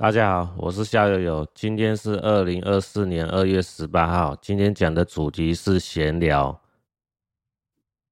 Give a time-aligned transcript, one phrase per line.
[0.00, 4.34] 大家好，我是夏游游，今天是二零二四年二月十八号。
[4.36, 6.58] 今天讲的主题是闲聊。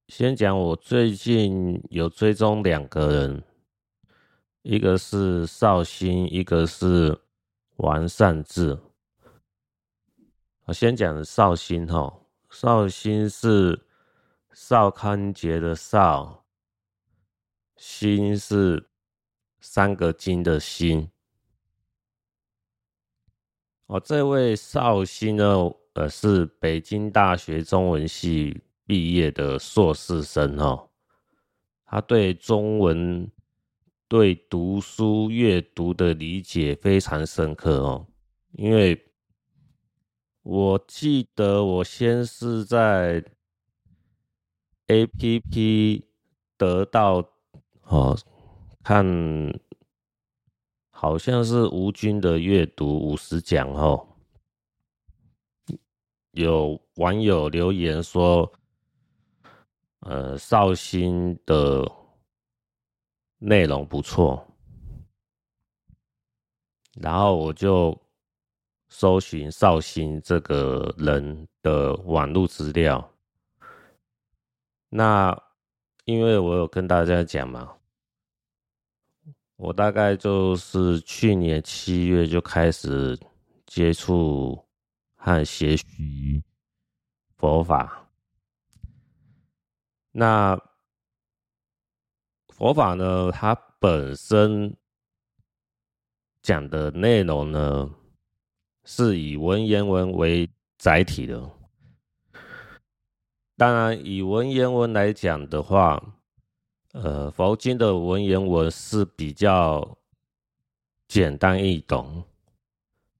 [0.08, 3.42] 先讲我最近有追踪两个人，
[4.60, 7.18] 一个是绍兴，一个是
[7.76, 8.78] 王善志。
[10.66, 12.20] 我先讲绍兴哈，
[12.50, 13.86] 绍兴是
[14.52, 16.44] 邵康节的邵，
[17.76, 18.90] 兴是
[19.62, 21.08] 三个金的兴。
[23.88, 25.44] 哦，这位绍兴呢，
[25.94, 30.90] 呃，是北京大学中文系毕业的硕士生哦。
[31.86, 33.30] 他对中文、
[34.06, 38.06] 对读书阅读的理解非常深刻哦。
[38.52, 39.10] 因为
[40.42, 43.24] 我记得我先是在
[44.88, 46.02] APP
[46.58, 47.26] 得到
[47.84, 48.14] 哦
[48.84, 49.02] 看。
[51.00, 54.04] 好像是吴军的阅读五十讲哦，
[56.32, 58.52] 有网友留言说，
[60.00, 61.88] 呃，绍兴的
[63.38, 64.44] 内容不错，
[66.94, 67.96] 然后我就
[68.88, 73.08] 搜寻绍兴这个人的网络资料。
[74.88, 75.40] 那
[76.06, 77.77] 因为我有跟大家讲嘛。
[79.58, 83.18] 我大概就是去年七月就开始
[83.66, 84.56] 接触
[85.16, 86.40] 和学习
[87.36, 88.08] 佛法。
[90.12, 90.56] 那
[92.50, 94.76] 佛法呢，它本身
[96.40, 97.90] 讲的内容呢，
[98.84, 100.48] 是以文言文为
[100.78, 101.50] 载体的。
[103.56, 106.14] 当然，以文言文来讲的话。
[106.92, 109.96] 呃，佛经的文言文是比较
[111.06, 112.24] 简单易懂，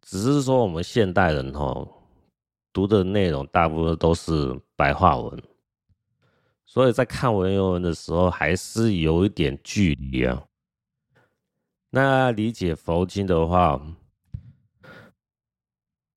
[0.01, 1.87] 只是说我们现代人哦，
[2.73, 5.43] 读的内容大部分都是白话文，
[6.65, 10.43] 所以在看文言文的时候还是有一点距离啊。
[11.91, 13.81] 那理解佛经的话，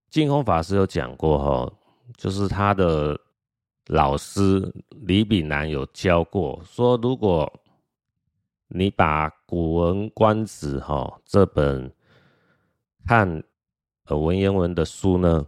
[0.09, 1.73] 净空法师有讲过哈，
[2.17, 3.19] 就是他的。
[3.87, 7.51] 老师李炳南有教过，说如果
[8.67, 11.91] 你把《古文观止》哈这本
[13.05, 13.43] 看
[14.05, 15.45] 呃文言文的书呢，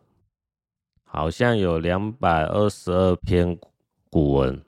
[1.03, 3.57] 好像有两百二十二篇
[4.09, 4.61] 古文，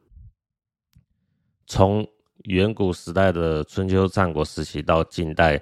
[1.66, 2.08] 从
[2.44, 5.62] 远古时代的春秋战国时期到近代，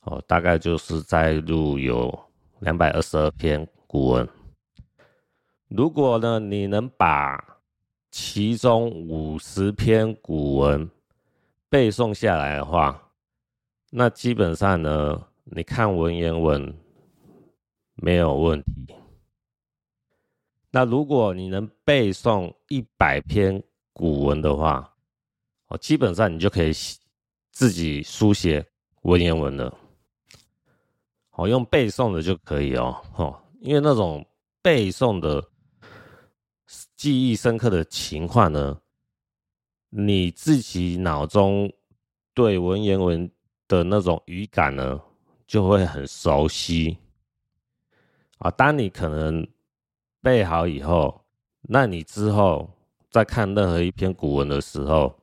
[0.00, 2.12] 哦，大概就是在录有
[2.58, 4.28] 两百二十二篇古文。
[5.68, 7.58] 如果呢，你能把
[8.10, 10.90] 其中五十篇古文
[11.68, 13.10] 背诵下来的话，
[13.90, 16.74] 那基本上呢，你看文言文
[17.96, 18.94] 没有问题。
[20.70, 23.62] 那如果你能背诵一百篇
[23.92, 24.90] 古文的话，
[25.66, 26.72] 哦，基本上你就可以
[27.50, 28.66] 自己书写
[29.02, 29.76] 文言文了。
[31.28, 34.24] 好，用背诵的就可以哦，哦，因为那种
[34.62, 35.46] 背诵的。
[36.96, 38.78] 记忆深刻的情况呢，
[39.88, 41.72] 你自己脑中
[42.34, 43.30] 对文言文
[43.66, 45.00] 的那种语感呢，
[45.46, 46.98] 就会很熟悉
[48.38, 48.50] 啊。
[48.50, 49.48] 当你可能
[50.20, 51.24] 背好以后，
[51.62, 52.70] 那你之后
[53.08, 55.18] 再看任何一篇古文的时候，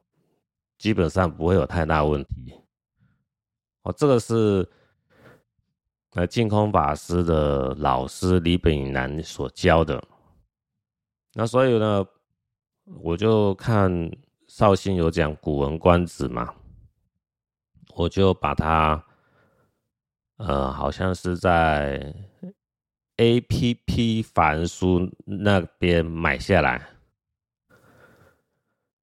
[0.80, 2.54] 基本上不会有太大问题。
[3.84, 4.68] 哦，这个是
[6.14, 10.04] 呃净空法师的老师李炳南所教的。
[11.38, 12.08] 那所以呢，
[13.02, 13.92] 我就看
[14.48, 16.56] 绍兴有讲《古文观止》嘛，
[17.94, 19.04] 我就把它，
[20.38, 22.16] 呃，好像是在
[23.18, 26.88] APP 凡书那边买下来，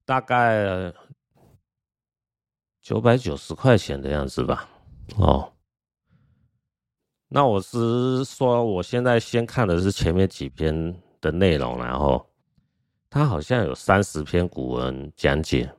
[0.07, 0.91] 大概
[2.81, 4.67] 九百九十块钱的样子吧。
[5.19, 5.53] 哦，
[7.29, 10.99] 那我是说，我现在先看的是前面几篇。
[11.23, 12.29] 的内容，然后
[13.09, 15.73] 他好像有三十篇古文讲解，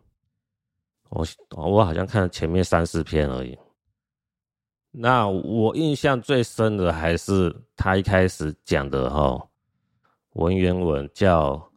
[1.10, 3.56] 我我好像看了前面三四篇而已。
[4.90, 9.48] 那我印象最深的还是他一开始讲的哈
[10.34, 11.72] 文言文叫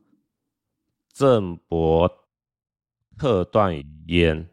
[1.12, 2.10] “郑伯
[3.16, 4.46] 克段于鄢”。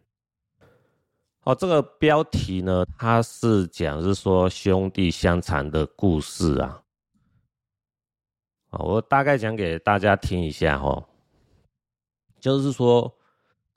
[1.43, 6.82] 哦，这个标题呢，他是讲是说兄弟相残的故事啊。
[8.79, 11.07] 我大概讲给大家听一下哈，
[12.39, 13.15] 就是说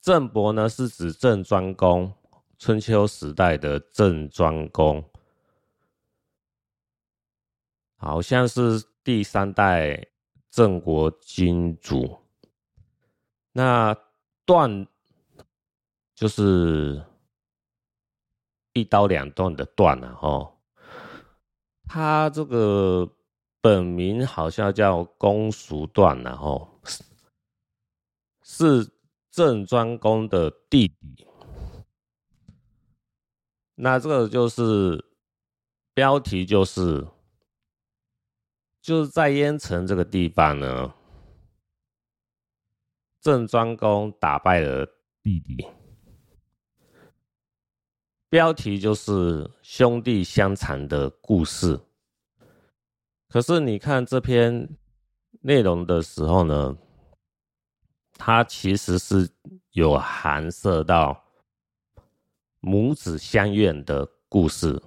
[0.01, 2.13] 郑伯呢是指郑庄公，
[2.59, 5.05] 春秋时代的郑庄公。
[7.99, 10.07] 好像是第三代
[10.51, 12.19] 郑国君主。
[13.53, 13.97] 那
[14.45, 14.87] 段
[16.15, 17.03] 就是
[18.75, 20.53] 一刀两断的断了哈，
[21.89, 23.11] 他这个
[23.67, 26.81] 本名好像叫公叔段，然后
[28.45, 28.89] 是
[29.29, 31.27] 郑庄公的弟弟。
[33.75, 35.05] 那这个就是
[35.93, 37.09] 标题，就是
[38.81, 40.95] 就是在燕城这个地方呢。
[43.21, 44.87] 郑庄公打败了
[45.21, 45.67] 弟弟，
[48.29, 51.81] 标题就是兄弟相残的故事。
[53.29, 54.69] 可是你看这篇
[55.43, 56.77] 内容的时候呢，
[58.15, 59.29] 它其实是
[59.73, 61.25] 有含涉到
[62.61, 64.81] 母子相怨的故事，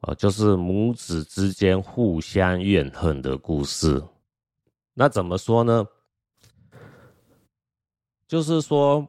[0.00, 4.02] 哦，就是母子之间互相怨恨的故事。
[4.92, 5.86] 那怎么说呢？
[8.26, 9.08] 就是说，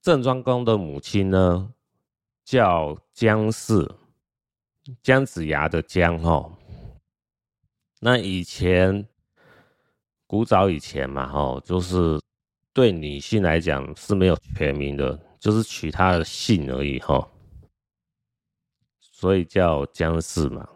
[0.00, 1.72] 郑庄公的母亲呢，
[2.44, 3.88] 叫姜氏，
[5.02, 6.56] 姜子牙的姜哦。
[8.00, 9.06] 那以前
[10.26, 12.20] 古早以前嘛，吼，就是
[12.72, 17.30] 对女性来讲是没有全名的，就是取她的姓而已，吼。
[19.00, 20.68] 所以叫姜氏嘛。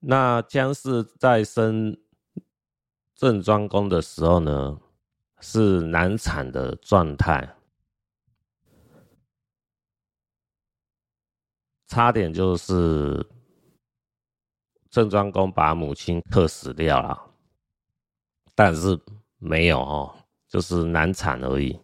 [0.00, 1.96] 那姜氏在生。
[3.16, 4.80] 郑庄公的时候呢，
[5.40, 7.48] 是难产的状态，
[11.94, 13.24] 差点就是
[14.90, 17.30] 郑庄公把母亲克死掉了，
[18.52, 18.98] 但是
[19.38, 20.16] 没有哦，
[20.48, 21.78] 就是难产而已。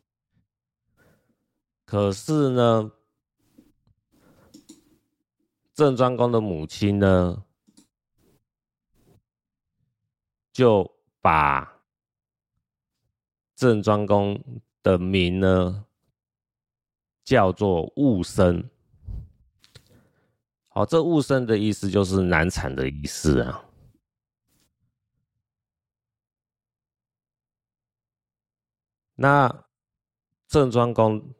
[1.86, 2.90] 可是呢，
[5.74, 7.44] 郑庄公的母亲呢，
[10.52, 10.90] 就。
[11.22, 11.82] 把
[13.54, 14.42] 郑庄公
[14.82, 15.84] 的名呢
[17.22, 18.70] 叫做戊生，
[20.72, 23.64] 好，这戊生的意思就是难产的意思啊。
[29.16, 29.64] 那
[30.46, 31.34] 郑庄公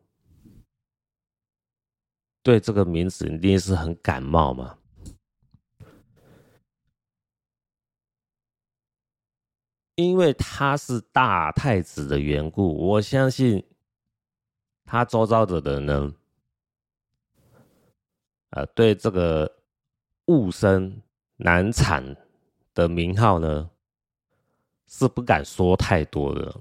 [2.43, 4.77] 对这个名字一定是很感冒嘛。
[9.95, 13.65] 因为他是大太子的缘故，我相信
[14.85, 16.15] 他周遭的人呢，
[18.51, 19.51] 呃，对这个
[20.27, 21.01] 戊生
[21.37, 22.17] 难产
[22.75, 23.71] 的名号呢，
[24.87, 26.61] 是不敢说太多的。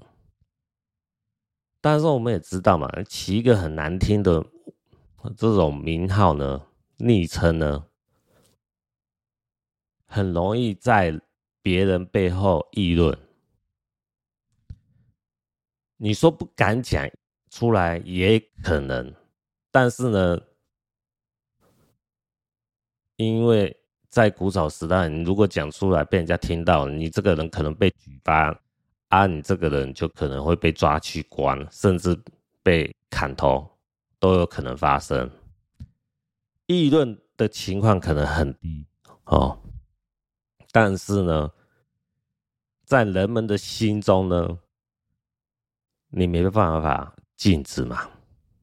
[1.80, 4.44] 但是我们也知道嘛，起一个很难听的
[5.36, 6.66] 这种名号呢，
[6.98, 7.86] 昵称呢，
[10.06, 11.20] 很容易在
[11.62, 13.18] 别人背后议论。
[15.96, 17.10] 你说不敢讲
[17.50, 19.14] 出来也可能，
[19.70, 20.40] 但是呢，
[23.20, 23.76] 因为
[24.08, 28.32] 在古早时代，你如果讲出来被人家听到，你这个人可能被举报，
[29.08, 32.18] 啊，你这个人就可能会被抓去关，甚至
[32.62, 33.70] 被砍头
[34.18, 35.30] 都有可能发生。
[36.64, 38.86] 议论的情况可能很低
[39.26, 39.60] 哦，
[40.72, 41.50] 但是呢，
[42.86, 44.58] 在人们的心中呢。
[46.12, 48.10] 你没办法禁止嘛？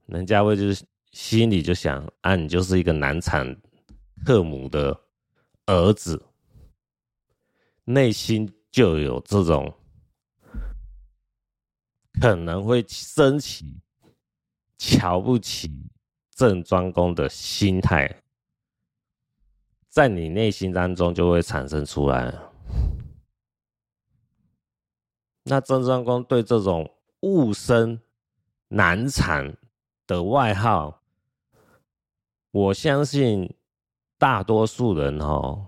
[0.07, 3.55] 人家会就是心里就想啊，你就是一个难产
[4.25, 4.99] 克母的
[5.65, 6.25] 儿子，
[7.83, 9.73] 内心就有这种
[12.19, 13.81] 可能会升起
[14.77, 15.89] 瞧不起
[16.31, 18.23] 郑庄公的心态，
[19.89, 22.33] 在你内心当中就会产生出来。
[25.43, 26.93] 那郑庄公对这种。
[27.21, 27.99] 物生
[28.67, 29.57] 难产
[30.05, 31.01] 的外号，
[32.51, 33.55] 我相信
[34.17, 35.65] 大多数人哦，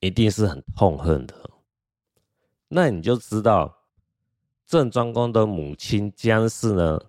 [0.00, 1.34] 一定是很痛恨的。
[2.68, 3.76] 那你就知道
[4.66, 7.00] 郑庄公的母亲姜氏呢，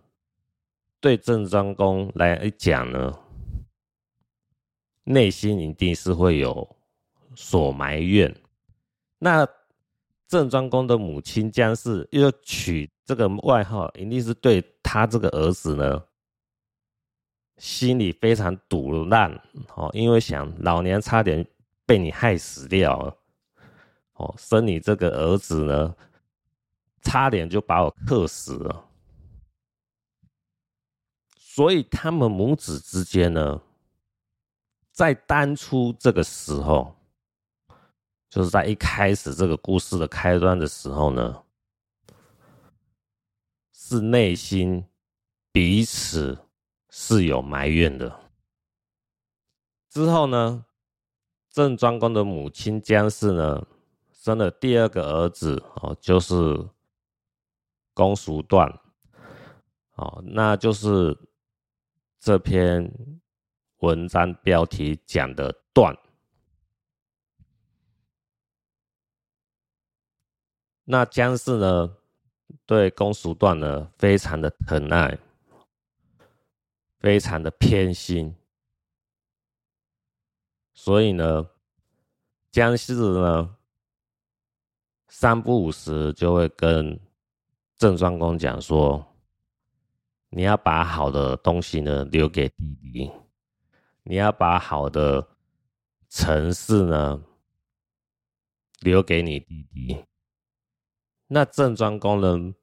[1.00, 3.18] 对郑庄公来讲呢，
[5.04, 6.76] 内心一定是会有
[7.36, 8.36] 所埋怨。
[9.18, 9.48] 那
[10.28, 12.90] 郑庄公的母亲姜氏又取。
[13.08, 16.04] 这个外号一定是对他这个儿子呢，
[17.58, 19.32] 心里非常堵烂
[19.76, 21.46] 哦，因为想老娘差点
[21.86, 23.00] 被你害死掉。
[23.00, 23.18] 了
[24.14, 25.96] 哦，生你这个儿子呢，
[27.04, 28.90] 差点就把我克死了，
[31.38, 33.62] 所以他们母子之间呢，
[34.92, 36.96] 在当初这个时候，
[38.28, 41.44] 就是在一开始这个故事的开端的时候呢，
[43.72, 44.84] 是内心
[45.52, 46.36] 彼此
[46.89, 48.20] 是有埋怨的。
[49.89, 50.65] 之后呢，
[51.50, 53.65] 郑庄公的母亲姜氏呢，
[54.12, 56.36] 生了第二个儿子哦，就是
[57.94, 58.70] 公叔段，
[59.96, 61.17] 哦，那就是
[62.20, 62.91] 这篇
[63.77, 65.98] 文章标题讲的段。
[70.84, 71.98] 那姜氏呢，
[72.65, 75.17] 对公叔段呢，非常的疼爱，
[77.00, 78.36] 非常的偏心。
[80.74, 81.50] 所以呢，
[82.51, 83.56] 姜氏呢，
[85.08, 87.00] 三不五时就会跟
[87.75, 89.06] 郑庄公讲说
[90.30, 93.12] ：“你要把好的东西呢留给弟弟，
[94.04, 95.27] 你要把好的
[96.10, 97.24] 城市呢
[98.80, 100.06] 留给你弟弟。”
[101.30, 102.54] 那郑庄公呢，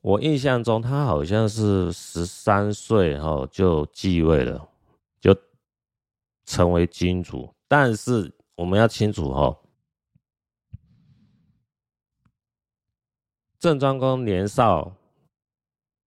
[0.00, 4.68] 我印象中他好像是十三岁后就继位了。
[5.18, 5.36] 就
[6.44, 9.58] 成为君主，但是我们要清楚哦，
[13.58, 14.94] 郑庄公年少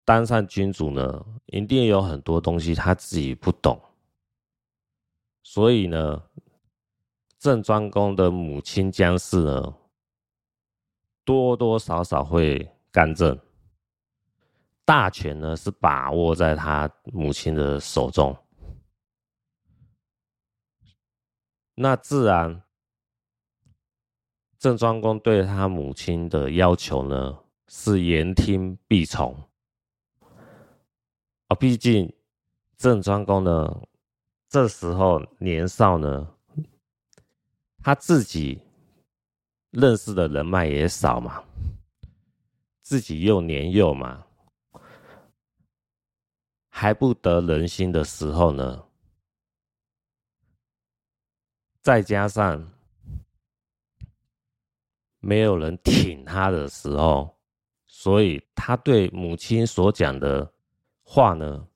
[0.05, 3.81] 当上君主呢，一定有很多东西他自己不懂，
[5.43, 6.23] 所以呢，
[7.39, 9.75] 郑庄公的母亲姜氏呢，
[11.25, 13.37] 多多少少会干政，
[14.89, 18.35] 大权呢是把握在他母亲的手中。
[21.75, 22.63] 那自然，
[24.59, 29.37] 郑庄公对他母亲的要求呢，是言听必从。
[31.49, 32.11] 啊，毕竟
[32.79, 33.83] 郑庄公呢，
[34.49, 36.35] 这时候年少呢，
[37.83, 38.63] 他自己
[39.71, 41.45] 认识的人脉也少嘛，
[42.81, 44.25] 自己又年幼嘛，
[46.81, 48.85] 还不得人心的时候呢。
[51.83, 52.73] 再加上
[55.19, 57.37] 没有人挺他的时候，
[57.85, 60.53] 所以他对母亲所讲的
[61.03, 61.67] 话呢，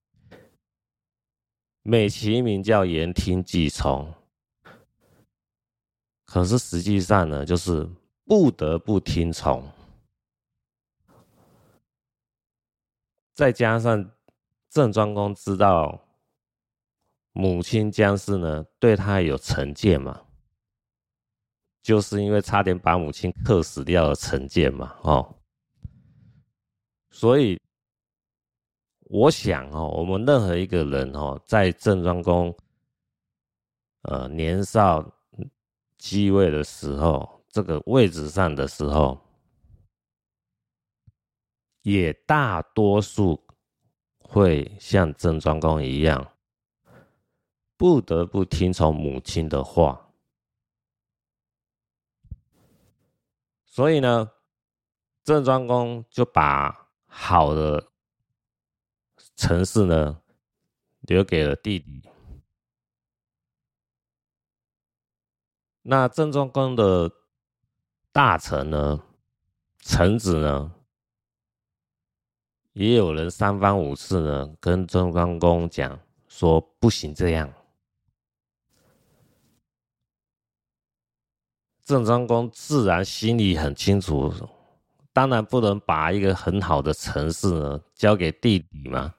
[1.82, 4.14] 美其名叫言听计从，
[6.25, 7.90] 可是实际上呢，就是
[8.25, 9.68] 不得不听从。
[13.35, 14.09] 再加上
[14.73, 16.09] 郑庄公知道。
[17.35, 20.23] 母亲姜氏呢，对他有成见嘛，
[21.83, 25.35] 就是因为差点把母亲克死掉的成见嘛，哦，
[27.11, 27.59] 所以
[29.05, 32.55] 我想哦，我们任何一个人哦，在郑庄公
[34.02, 35.02] 呃年少
[35.97, 39.19] 继位的时候，这个位置上的时候，
[41.81, 43.43] 也大多数
[44.33, 46.33] 会像郑庄公一样。
[47.77, 50.12] 不得不听从母亲的话，
[53.65, 54.31] 所以呢，
[55.25, 57.91] 郑庄公就把好的
[59.35, 60.23] 城市呢
[61.01, 62.09] 留给了弟弟。
[65.83, 67.11] 那郑庄公的
[68.12, 69.03] 大臣呢，
[69.81, 70.73] 臣子呢，
[72.73, 75.99] 也有人三番五次呢跟郑庄公讲
[76.29, 77.52] 说不行这样。
[81.85, 84.33] 郑庄公自然心里很清楚，
[85.12, 89.14] 当然不能把一个很好的城市呢交给弟弟嘛。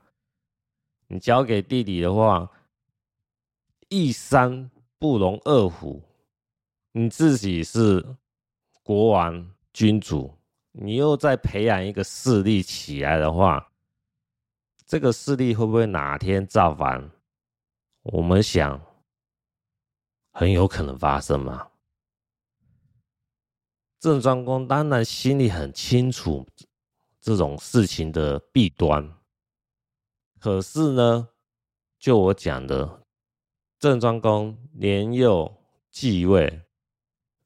[1.08, 2.50] 你交给弟弟的话，
[3.90, 6.02] 一山不容二虎。
[6.94, 8.04] 你自己是
[8.82, 10.34] 国王君主，
[10.76, 13.72] 你又再培养一个势力起来的话，
[14.88, 17.12] 这个势力会不会哪天造反？
[18.02, 18.82] 我们想，
[20.32, 21.70] 很有可能发生嘛。
[24.00, 26.46] 郑庄公当然心里很清楚
[27.22, 29.16] 这种事情的弊端，
[30.40, 31.30] 可是呢，
[32.00, 33.06] 就我讲的，
[33.78, 35.56] 郑庄公年幼
[35.92, 36.64] 继位，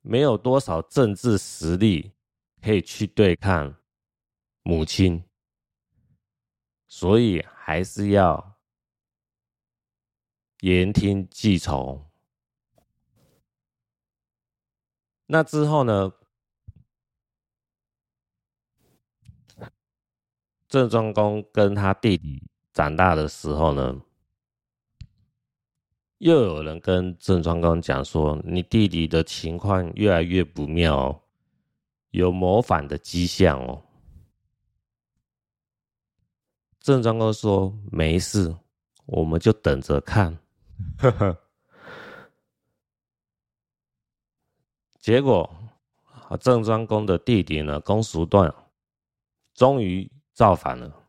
[0.01, 2.13] 没有多少政治实力
[2.67, 3.73] 可以去对抗
[4.61, 5.23] 母亲，
[6.89, 8.59] 所以还是要
[10.59, 12.05] 言听计从。
[15.27, 16.11] 那之后呢？
[20.67, 22.43] 郑庄公跟他弟弟
[22.73, 24.01] 长大的时候呢，
[26.17, 31.26] 又有人跟郑庄公讲说：“你弟弟的情况越来越不妙，
[32.17, 33.83] 有谋反的迹象哦。”
[36.79, 38.55] 郑庄公说：“没事，
[39.05, 40.39] 我们就等着看。
[44.99, 45.49] ”结果，
[46.39, 48.53] 郑庄公的弟弟呢，公叔段，
[49.53, 51.03] 终于造反了。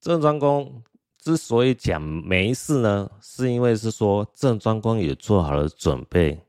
[0.00, 0.82] 郑庄公
[1.18, 6.42] 之所以讲没事呢，是因为是说郑庄公也做好了准备，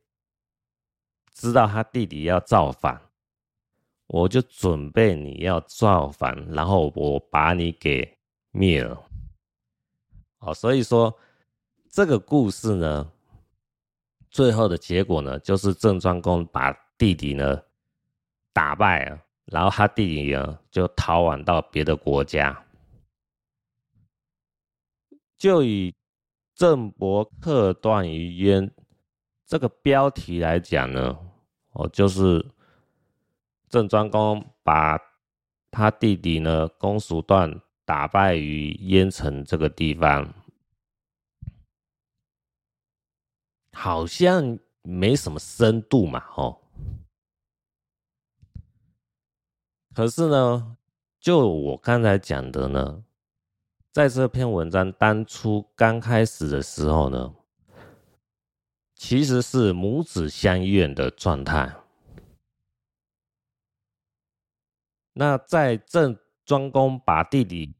[1.41, 3.01] 知道他弟弟要造反，
[4.05, 8.15] 我就准备你要造反，然后我把你给
[8.51, 9.03] 灭了。
[10.37, 11.11] 哦，所以说
[11.89, 13.11] 这个故事呢，
[14.29, 17.59] 最后的结果呢，就是郑庄公把弟弟呢
[18.53, 22.63] 打败了，然后他弟弟呢就逃亡到别的国家。
[25.39, 25.91] 就以
[26.53, 28.69] “郑伯克段于鄢”
[29.47, 31.17] 这个标题来讲呢，
[31.71, 32.45] 哦，就是
[33.69, 34.99] 郑庄公把
[35.69, 40.33] 他弟弟呢公叔段打败于鄢城这个地方，
[43.71, 46.57] 好像没什么深度嘛，哦。
[49.93, 50.77] 可是呢，
[51.19, 53.03] 就我刚才讲的呢。
[53.93, 57.35] 在这篇文章当初刚开始的时候呢，
[59.03, 61.75] 其实是母子相怨的状态。
[65.11, 66.15] 那在郑
[66.45, 67.73] 庄公把弟弟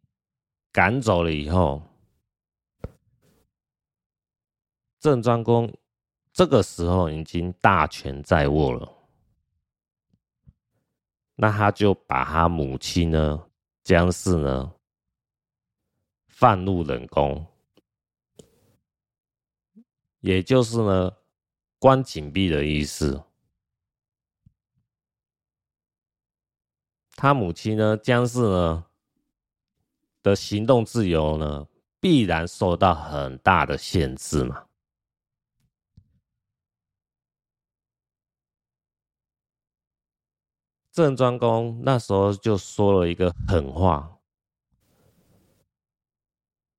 [0.72, 1.84] 赶走了以后，
[5.00, 5.72] 郑庄公
[6.34, 8.92] 这个时候已经大权在握了，
[11.36, 13.48] 那他就把他母亲呢，
[13.84, 14.74] 姜氏呢。
[16.28, 17.46] 放入冷宫，
[20.22, 21.12] 也就是呢，
[21.78, 23.24] 关紧闭的意思。
[27.16, 28.86] 他母亲呢，姜氏呢
[30.24, 31.68] 的行动自由呢，
[32.00, 34.66] 必然受到很大的限制嘛。
[40.92, 44.20] 郑庄公那时候就说了一个狠话。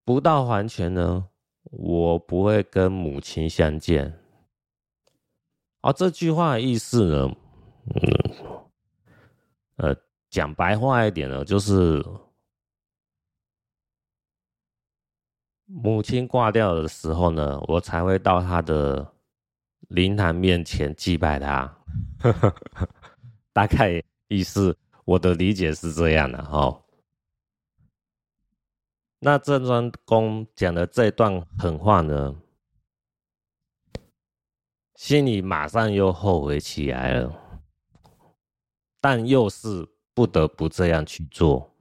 [0.05, 1.29] 不到黄泉呢，
[1.71, 4.19] 我不会跟母亲相见。
[5.81, 7.37] 而这句话的意思呢，
[7.95, 8.69] 嗯，
[9.77, 9.97] 呃，
[10.31, 12.05] 讲白话一点呢，就是
[15.67, 19.13] 母亲挂掉的时候呢，我才会到她的
[19.89, 21.79] 灵堂面前祭拜她。
[23.53, 26.81] 大概意思，我的理解是这样的哈。
[29.25, 32.43] 那郑庄公讲的这段狠话呢，
[34.97, 37.63] 心里马上又后悔起来了，
[39.01, 41.73] 但又是不得不这样去做。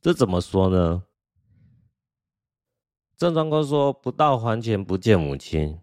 [0.00, 1.02] 这怎么说呢？
[3.16, 5.80] 郑庄公说：“不到黄泉不见母亲。”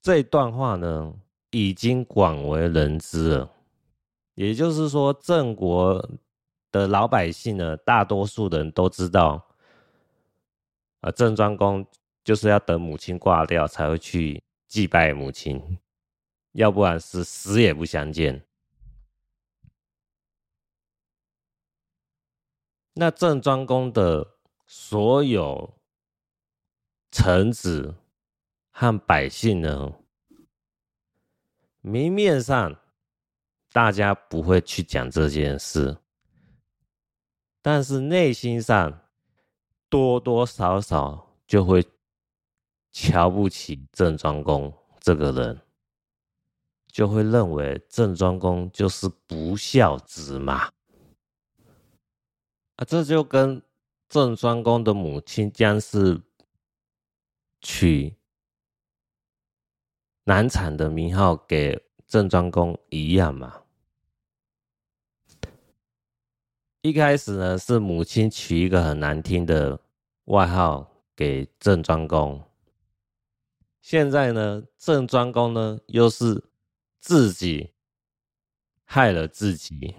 [0.00, 1.16] 这段话呢，
[1.50, 3.50] 已经广为人知了。
[4.34, 6.10] 也就是说，郑国
[6.70, 9.46] 的老百姓呢，大多数人都知道，
[11.02, 11.86] 啊，郑庄公
[12.24, 15.78] 就是要等母亲挂掉才会去祭拜母亲，
[16.52, 18.46] 要不然是死也不相见。
[22.94, 25.78] 那郑庄公的所有
[27.10, 27.94] 臣子
[28.70, 29.92] 和百姓呢，
[31.82, 32.81] 明面上。
[33.72, 35.96] 大家不会去讲这件事，
[37.62, 39.00] 但是内心上
[39.88, 41.82] 多多少少就会
[42.92, 45.58] 瞧不起郑庄公这个人，
[46.88, 50.70] 就会认为郑庄公就是不孝子嘛。
[52.76, 53.62] 啊，这就跟
[54.06, 56.20] 郑庄公的母亲姜氏
[57.62, 58.14] 取
[60.24, 63.61] 难产的名号给郑庄公一样嘛。
[66.82, 69.78] 一开始呢，是母亲取一个很难听的
[70.24, 72.42] 外号给郑庄公。
[73.80, 76.42] 现在呢，郑庄公呢又是
[76.98, 77.72] 自己
[78.82, 79.94] 害了自己，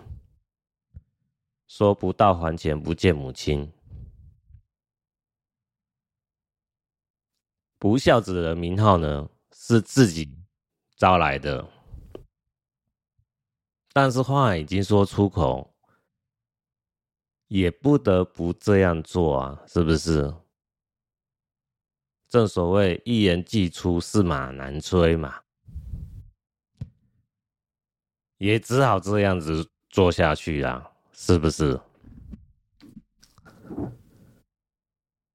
[1.68, 3.72] 说不到还钱不见母亲，
[7.80, 10.38] 不孝子的名号呢是自己
[10.98, 11.66] 招来的。
[13.94, 15.73] 但是话已经说出口，
[17.54, 20.34] 也不得不这样做啊，是不是？
[22.28, 25.44] 正所谓一言既出，驷马难追嘛，
[28.40, 31.80] 也只好这样子做下去啦，是不是？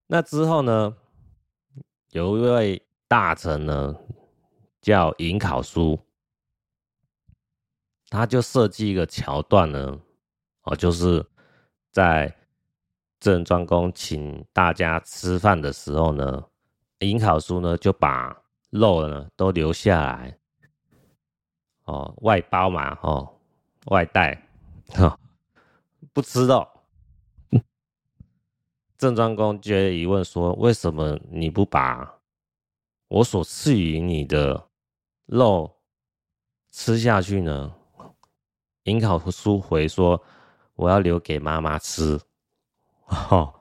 [0.08, 0.96] 那之后呢，
[2.10, 3.94] 有一位大臣呢，
[4.80, 6.00] 叫尹考叔，
[8.08, 10.00] 他就设计一个桥段呢，
[10.62, 11.24] 哦，就是
[11.90, 12.34] 在
[13.20, 16.44] 郑庄公请大家吃饭的时候呢，
[17.00, 20.38] 尹考叔呢就把肉呢都留下来，
[21.84, 23.34] 哦，外包嘛，哦，
[23.86, 24.46] 外带，
[24.96, 25.18] 哦，
[26.12, 26.68] 不吃肉。
[28.98, 32.18] 郑庄公就疑问说：“为什么你不把
[33.08, 34.68] 我所赐予你的
[35.26, 35.76] 肉
[36.70, 37.74] 吃下去呢？”
[38.84, 40.22] 尹考叔回说
[40.78, 42.18] ：“我要留给妈妈吃。
[43.30, 43.60] ”哦，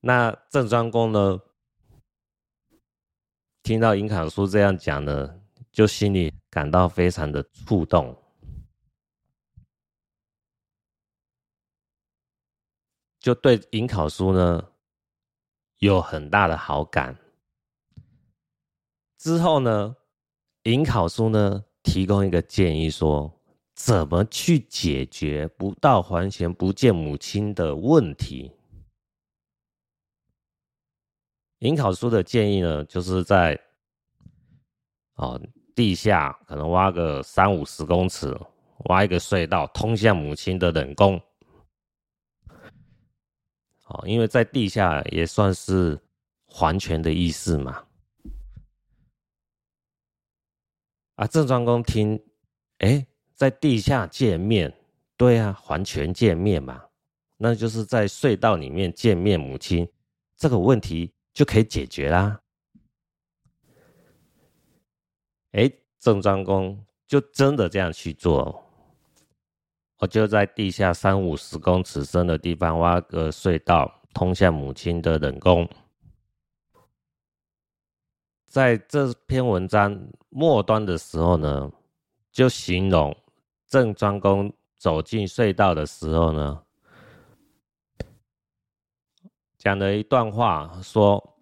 [0.00, 1.40] 那郑庄公呢？
[3.62, 8.16] 听到尹考叔这样讲呢，就心里感到非常的触动。
[13.20, 14.70] 就对尹考叔呢
[15.78, 17.18] 有很大的好感。
[19.18, 19.96] 之后呢，
[20.62, 23.37] 尹考叔呢提供一个建议说，
[23.78, 28.50] 怎么去解决不到还钱不见母亲的问题？
[31.60, 33.58] 尹考叔的建议呢，就是在
[35.14, 35.40] 哦
[35.76, 38.36] 地下可能挖个三五十公尺，
[38.86, 41.16] 挖一个隧道通向母亲的冷宫。
[43.84, 45.96] 哦，因为在地下也算是
[46.46, 47.86] 还权的意思嘛。
[51.14, 52.20] 啊，郑庄公听，
[52.78, 53.06] 哎，
[53.38, 54.74] 在地下见面，
[55.16, 56.86] 对啊，还权见面嘛，
[57.36, 59.88] 那就是在隧道里面见面，母亲
[60.36, 62.40] 这个问题就可以解决啦。
[65.52, 65.70] 哎，
[66.00, 68.64] 郑庄公就真的这样去做。
[69.98, 75.68] 我就在地下三五十公尺深的地方挖个隧道，通向母亲的冷宫。
[78.48, 81.70] 在这篇文章末端的时候呢，
[82.32, 83.16] 就形容
[83.68, 86.62] 郑庄公走进隧道的时候呢，
[89.58, 91.38] 讲了一段话，说：“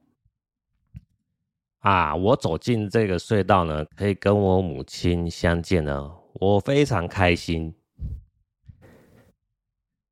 [1.79, 7.75] 啊，我走进这个隧道呢，可以跟我母亲相见呢，我非常开心。”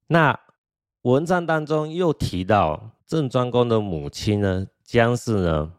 [0.07, 0.38] 那
[1.03, 5.74] 文章当中又提到郑庄公的母亲呢，姜氏呢，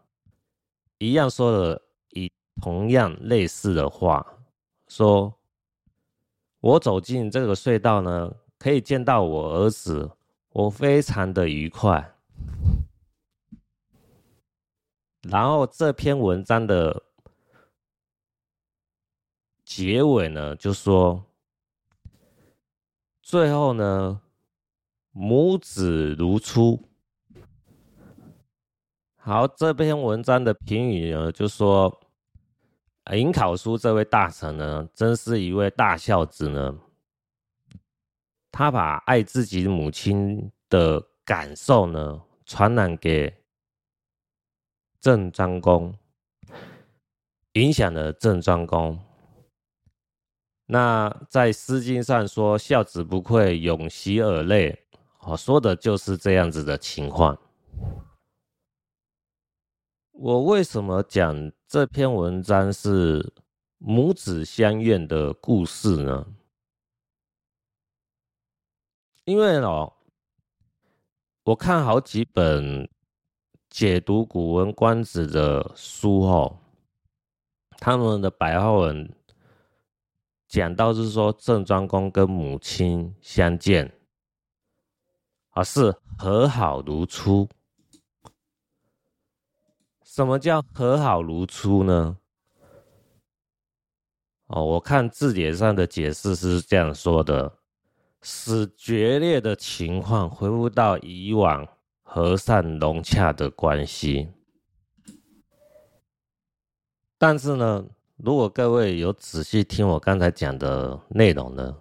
[0.98, 4.38] 一样说了以同样类似的话，
[4.88, 5.32] 说
[6.66, 10.10] ：“我走进这个隧道呢，可以见到我儿子，
[10.48, 12.12] 我非常的愉快。”
[15.22, 17.04] 然后这篇文章的
[19.64, 21.22] 结尾呢，就说。
[23.22, 24.20] 最后呢，
[25.10, 26.88] 母子如初。
[29.16, 32.00] 好，这篇文章的评语呢，就说
[33.12, 36.78] 尹考叔这位大臣呢，真是一位大孝子呢。
[38.50, 43.44] 他把爱自己母亲的感受呢，传染给
[45.00, 45.94] 郑庄公，
[47.52, 48.98] 影响了郑庄公。
[50.64, 54.86] 那在《诗经》上说“孝子不愧，永息尔泪”，
[55.20, 57.38] 哦，说的就是这样子的情况。
[60.10, 63.32] 我为什么讲这篇文章是
[63.78, 66.24] 母子相怨的故事呢？
[69.24, 69.92] 因为哦，
[71.42, 72.88] 我看好几本
[73.68, 76.60] 解读《古文观止》的书哦，
[77.78, 79.12] 他们的白话文。
[80.46, 83.92] 讲到是说郑庄公跟母亲相见，
[85.50, 87.48] 而是和好如初。
[90.16, 92.16] 什么叫和好如初呢？
[94.46, 97.58] 哦，我看字典上的解释是这样说的：
[98.22, 101.68] 使决裂的情况恢复到以往
[102.02, 104.32] 和善融洽的关系。
[107.18, 107.84] 但是呢，
[108.16, 111.76] 如果各位有仔细听我刚才讲的内容呢，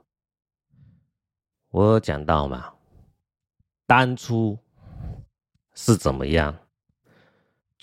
[1.70, 2.74] 我有讲到嘛，
[3.88, 4.60] 当初
[5.74, 6.54] 是怎么样，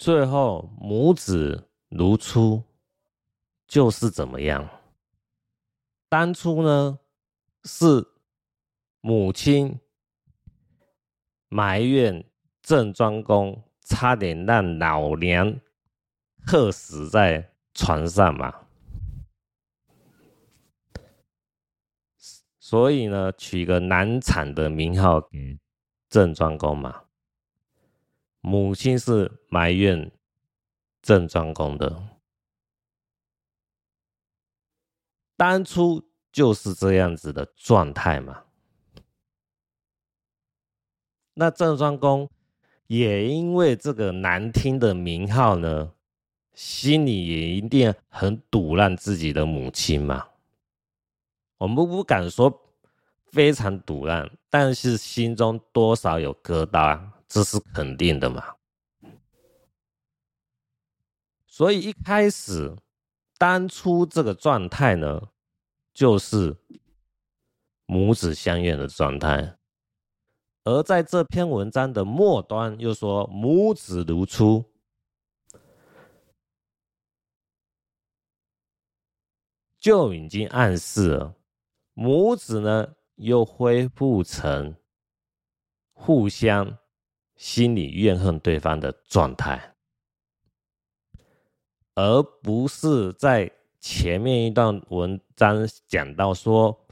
[0.03, 2.65] 最后母子如初
[3.69, 4.69] 就是怎么样。
[6.09, 6.99] 当初呢
[7.62, 8.05] 是
[9.01, 9.79] 母亲
[11.47, 12.29] 埋怨
[12.62, 15.61] 郑庄公差点让老娘
[16.45, 18.67] 客死在床上嘛，
[22.59, 25.61] 所以呢取个难产的名号给
[26.09, 27.05] 郑庄公嘛。
[28.45, 30.11] 母亲是埋怨
[31.01, 32.09] 郑庄公的，
[35.37, 36.03] 当初
[36.33, 38.43] 就是这样子的状态嘛。
[41.35, 42.29] 那郑庄公
[42.89, 45.93] 也因为这个难听的名号呢，
[46.53, 50.31] 心里也一定很堵烂自己的母亲嘛。
[51.59, 52.75] 我们不敢说
[53.27, 56.81] 非常堵烂，但是心中多少有疙瘩。
[56.81, 58.57] 啊这是肯定的嘛？
[61.47, 62.77] 所以一开始，
[63.38, 65.31] 当初这个状态呢，
[65.95, 66.59] 就是
[67.87, 69.57] 母子相怨的状态。
[70.64, 74.71] 而在这篇文章的末端又说母子如初，
[79.81, 81.35] 就已经暗示了
[81.95, 84.77] 母子呢又恢复成
[85.95, 86.77] 互相。
[87.43, 89.75] 心里怨恨对方的状态，
[91.97, 93.51] 而不是在
[93.81, 96.87] 前面一段文章讲到说，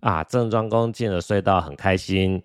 [0.00, 2.42] 啊，郑庄公进了隧道很开心，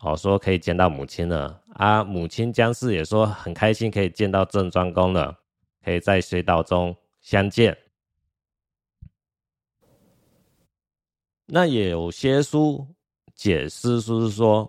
[0.00, 5.38] 哦，说可以见到母亲了啊，母亲姜氏也说很开心可以见到郑庄公了，
[5.84, 7.78] 可以在隧道中相见。
[11.46, 12.88] 那也有些书
[13.36, 14.68] 解释就是说。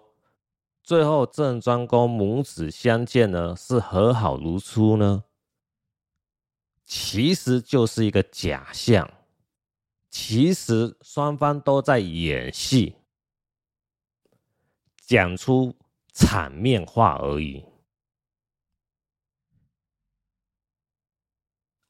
[0.89, 5.23] 最后，郑庄公母子相见呢，是和好如初呢？
[6.83, 9.07] 其实就是一个假象，
[10.09, 12.95] 其实双方都在演戏，
[15.05, 15.75] 讲出
[16.11, 17.63] 场面话而已。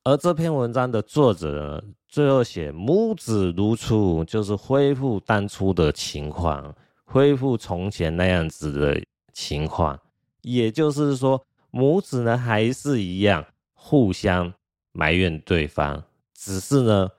[0.04, 6.76] 而这篇文章的作者呢，最后写母子如初，就是恢复当初的情况。
[7.12, 10.00] 恢复从前那样子的情况，
[10.42, 13.44] 也就是说，母子呢还是一样
[13.74, 14.54] 互相
[14.92, 16.04] 埋怨对方，
[16.36, 17.10] 只是呢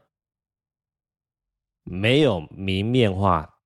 [1.83, 3.59] 没有明面化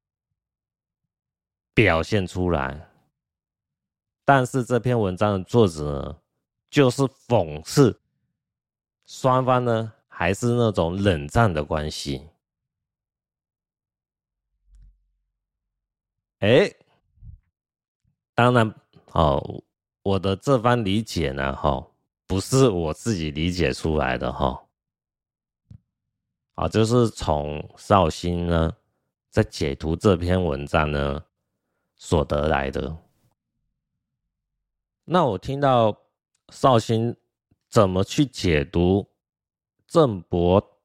[1.75, 2.89] 表现出来。
[4.25, 6.17] 但是这篇文章的作者呢，
[6.71, 8.01] 就是讽刺
[9.05, 12.27] 双方呢还是那种冷战的关系。
[16.44, 16.70] 哎，
[18.35, 18.74] 当然，
[19.12, 19.62] 哦，
[20.02, 21.87] 我的这番理解呢，哈，
[22.26, 24.62] 不是我自己理解出来的，哈，
[26.57, 28.76] 啊，就是从绍兴呢
[29.30, 31.24] 在解读这篇文章呢
[31.96, 32.94] 所得来的。
[35.07, 35.96] 那我听到
[36.50, 37.16] 绍兴
[37.70, 39.09] 怎么去解读
[39.87, 40.78] 郑伯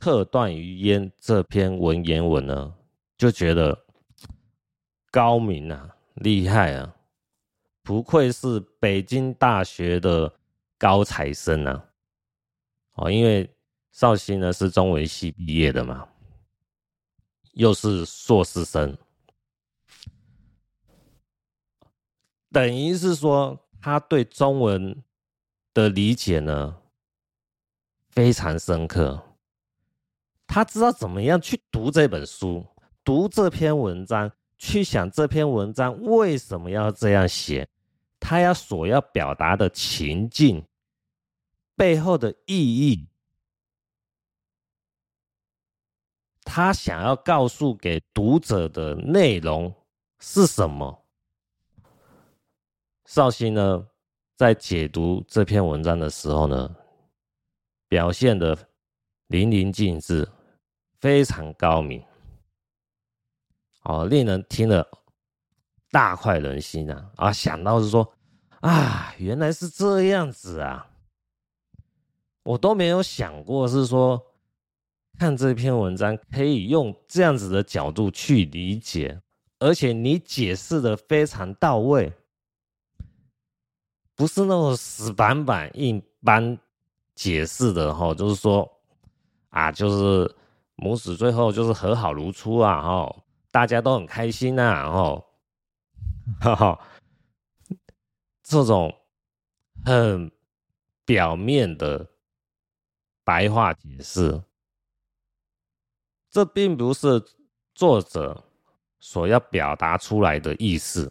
[0.00, 2.74] 克段于鄢这篇文言文呢，
[3.16, 3.85] 就觉得。
[5.16, 6.94] 高明啊，厉害啊！
[7.82, 10.30] 不愧是北京大学的
[10.76, 11.88] 高材生啊！
[12.96, 13.50] 哦，因为
[13.92, 16.06] 绍兴呢是中文系毕业的嘛，
[17.52, 18.94] 又是硕士生，
[22.52, 25.02] 等于是说他对中文
[25.72, 26.76] 的理解呢
[28.10, 29.38] 非常深刻，
[30.46, 32.66] 他知道怎么样去读这本书，
[33.02, 34.30] 读这篇文章。
[34.58, 37.68] 去想这篇文章为什么要这样写，
[38.18, 40.64] 他要所要表达的情境
[41.74, 43.06] 背后的意义，
[46.42, 49.74] 他想要告诉给读者的内容
[50.20, 51.04] 是什么？
[53.04, 53.86] 绍兴呢，
[54.36, 56.74] 在解读这篇文章的时候呢，
[57.88, 58.56] 表现的
[59.26, 60.26] 淋漓尽致，
[60.98, 62.02] 非常高明。
[63.88, 64.84] 哦，令人听了
[65.92, 67.08] 大快人心啊！
[67.14, 68.12] 啊，想到是说
[68.60, 70.88] 啊，原来是这样子啊，
[72.42, 74.20] 我都没有想过是说
[75.16, 79.22] 看这篇文章可以用这样子的角度去理解，
[79.60, 82.12] 而且你解释的非常到位，
[84.16, 86.58] 不是那种死板板硬搬
[87.14, 88.68] 解释的哈，就是说
[89.50, 90.34] 啊，就是
[90.74, 93.16] 母子最后就是和好如初啊，哈。
[93.56, 95.26] 大家都很开心呐、啊，然后，
[96.42, 96.86] 哈哈，
[98.42, 98.94] 这种
[99.82, 100.30] 很
[101.06, 102.06] 表面的
[103.24, 104.42] 白话解释，
[106.28, 107.24] 这并不是
[107.74, 108.44] 作者
[108.98, 111.10] 所要表达出来的意思。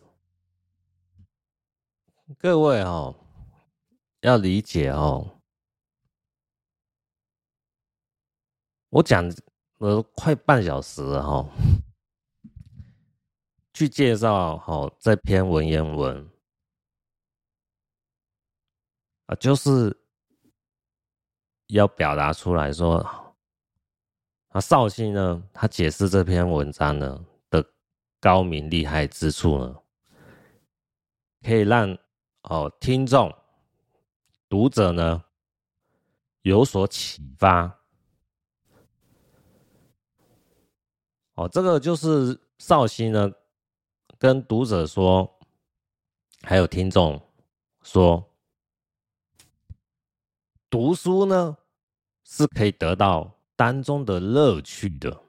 [2.38, 3.16] 各位哦，
[4.20, 5.42] 要理解哦，
[8.90, 9.28] 我讲
[9.80, 11.50] 了快半小时了哦，
[13.76, 14.34] 去介绍
[14.68, 16.26] 哦这篇文言文
[19.26, 19.94] 啊，就是
[21.68, 23.06] 要表达出来说。
[24.54, 25.44] 那绍兴呢？
[25.52, 27.62] 他解释这篇文章呢的
[28.22, 29.76] 高明厉害之处呢，
[31.44, 31.98] 可以让
[32.44, 33.36] 哦听众、
[34.48, 35.22] 读者呢
[36.44, 37.78] 有所启发。
[41.34, 43.30] 哦，这个就是绍兴呢
[44.18, 45.40] 跟读者说，
[46.42, 47.22] 还有听众
[47.82, 48.32] 说，
[50.70, 51.58] 读书呢
[52.24, 53.32] 是可以得到。
[53.58, 55.24] 当中的乐趣的，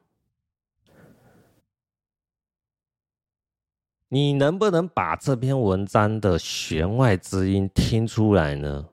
[4.08, 8.88] 你能不能把这篇文章的弦外之音听出来呢？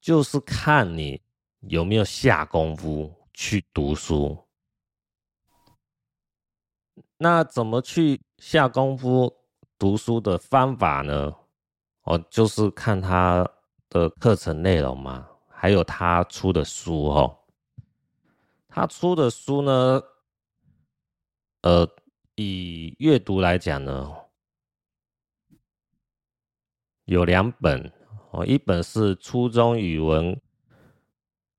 [0.00, 1.20] 就是看你
[1.62, 4.46] 有没有下功夫去读书。
[7.16, 9.36] 那怎么去下功夫
[9.78, 11.36] 读书的方法呢？
[12.04, 13.46] 哦，就是看他
[13.90, 17.38] 的课程内容嘛，还有他出的书哦。
[18.66, 20.02] 他出的书呢，
[21.60, 21.86] 呃，
[22.34, 24.10] 以阅读来讲呢，
[27.04, 27.92] 有两本
[28.30, 30.40] 哦，一本是《初中语文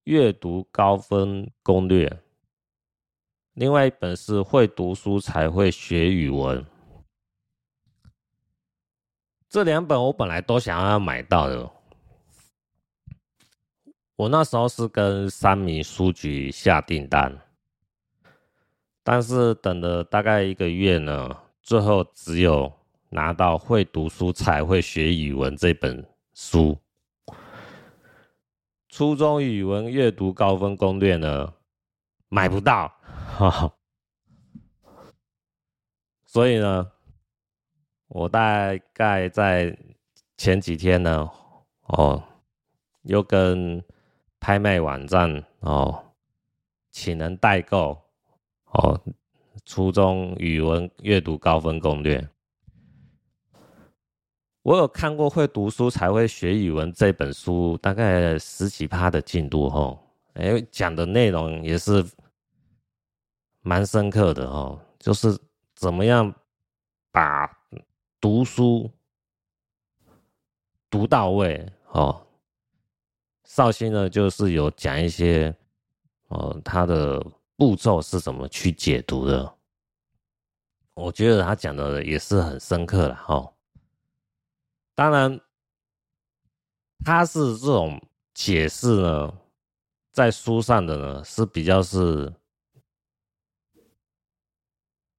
[0.05, 2.09] 阅读高分攻略》，
[3.61, 6.59] 另外一本是《会读书才会学语文》。
[9.47, 11.69] 这两本我本来都想要买到的。
[14.15, 17.39] 我那时候是跟三民书局下订单，
[19.03, 21.29] 但是等了大概一个月呢，
[21.61, 22.73] 最后只有
[23.09, 26.75] 拿到《会读书才会学语文》这本书，
[28.89, 31.53] 《初中语文阅读高分攻略》呢
[32.27, 32.91] 买不到，
[33.37, 33.73] 哈哈，
[36.25, 36.91] 所以呢，
[38.07, 39.75] 我大概在
[40.37, 41.27] 前几天呢，
[41.87, 42.21] 哦，
[43.03, 43.83] 又跟
[44.39, 46.13] 拍卖网站哦，
[46.91, 47.99] 请人代购
[48.73, 49.01] 哦，
[49.65, 52.29] 初中语文阅读高分攻略。
[54.61, 59.99] 我有看过，会读书才会学语文这本书，大概十几趴的进度哦，
[60.33, 62.05] 哎，讲的内容也是
[63.61, 65.37] 蛮深刻的哦，就是
[65.75, 66.33] 怎么样
[67.11, 67.49] 把
[68.19, 68.89] 读书
[70.89, 72.25] 读到位哦。
[73.43, 75.55] 绍兴呢，就是有讲一些，
[76.29, 77.21] 哦，他的
[77.55, 79.53] 步骤是怎么去解读的。
[80.93, 83.51] 我觉得他讲的也是很深刻了哈。
[84.95, 85.39] 当然，
[87.03, 88.01] 他是这种
[88.33, 89.33] 解释呢，
[90.11, 92.31] 在书上的呢是比较是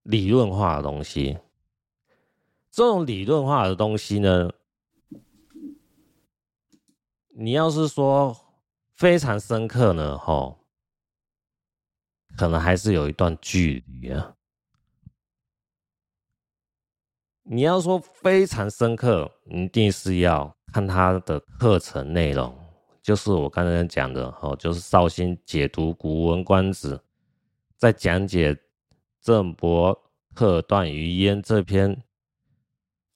[0.03, 1.39] 理论化的东西。
[2.71, 4.51] 这种理论化的东西呢。
[7.35, 8.37] 你要是说
[8.95, 10.59] 非常深刻呢，吼，
[12.37, 14.35] 可能还是有一段距离啊。
[17.45, 22.55] 你要说非常深刻，一定是要看他的课程内容，
[23.01, 26.97] 就是我刚才讲的，吼，就是绍兴解读《古文观止》，
[27.79, 28.55] 在讲解
[29.23, 32.03] 郑伯克段于鄢这篇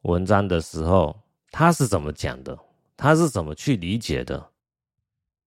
[0.03, 2.57] 文章的时候，他是怎么讲的？
[2.97, 4.53] 他是怎么去理解的？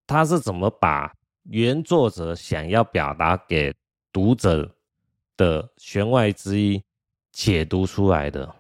[0.06, 3.74] 他是怎么把原作者想要表达给
[4.12, 4.76] 读者
[5.38, 6.84] 的弦外之音
[7.32, 8.54] 解读出来的？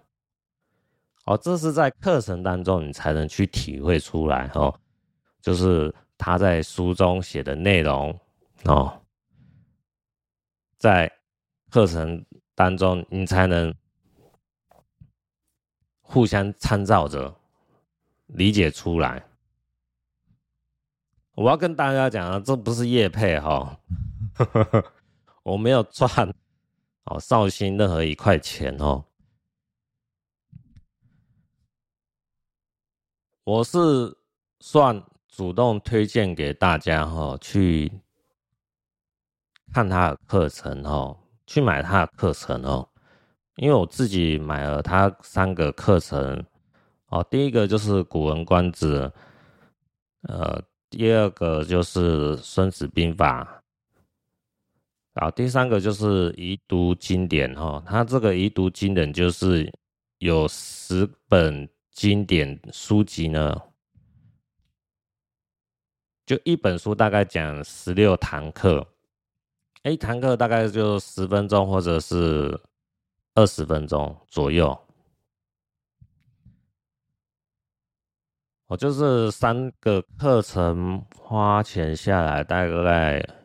[1.25, 4.73] 哦，这是在课程当中你才能去体会出来哦。
[5.41, 8.17] 就是他在书中写的内容
[8.63, 9.01] 哦，
[10.77, 11.11] 在
[11.69, 13.73] 课程当中你才能
[16.01, 17.35] 互相参照着。
[18.33, 19.25] 理解出来，
[21.33, 23.81] 我要跟大家讲啊，这不是业配哈，
[25.41, 26.31] 我没有赚
[27.05, 29.03] 哦绍兴任何一块钱哦，
[33.43, 34.15] 我是
[34.59, 37.91] 算主动推荐给大家哈，去
[39.73, 41.18] 看他的课程哦，
[41.49, 42.87] 去买他的课程哦，
[43.55, 46.45] 因为我自己买了他三个课程。
[47.07, 49.01] 哦，第一个就是《古文观止》，
[50.27, 53.43] 呃，第二个就是《孙子兵法》，
[55.13, 59.73] 然后，第三个就是遗读经典哈，他这个遗读经典就是
[60.19, 63.59] 有十本经典书籍呢，
[66.27, 68.85] 就一本书大概讲十六堂课，
[69.83, 72.61] 一堂课大概就十分钟或者是
[73.33, 74.79] 二十分钟左右，
[78.67, 83.35] 我就是三个课程花钱下来大概。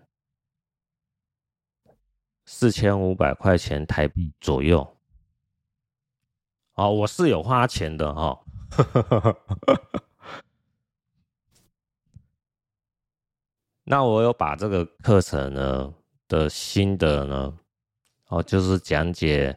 [2.47, 4.99] 四千五百块钱台币左右，
[6.75, 8.39] 哦，我是有花钱的哈。
[13.85, 15.95] 那我有把这个课程呢
[16.29, 17.59] 的心得呢，
[18.29, 19.57] 哦，就是讲解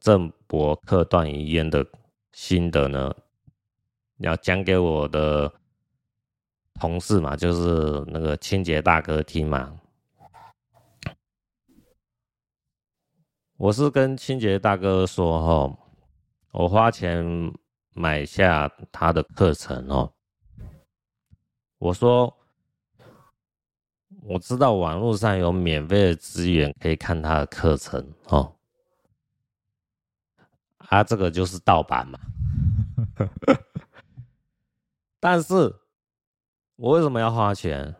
[0.00, 1.86] 郑伯克段遗言的
[2.32, 3.14] 心得呢，
[4.18, 5.52] 要讲给我的
[6.74, 9.80] 同事嘛，就是那个清洁大哥听嘛。
[13.56, 15.78] 我是跟清洁大哥说哈，
[16.52, 17.24] 我花钱
[17.94, 20.12] 买下他的课程哦。
[21.78, 22.35] 我说
[24.28, 28.56] 我知道网络上有免费的资源可以看他的课程哦，
[30.78, 32.18] 啊，这个就是盗版嘛。
[35.20, 35.72] 但是，
[36.74, 37.94] 我为什么要花钱？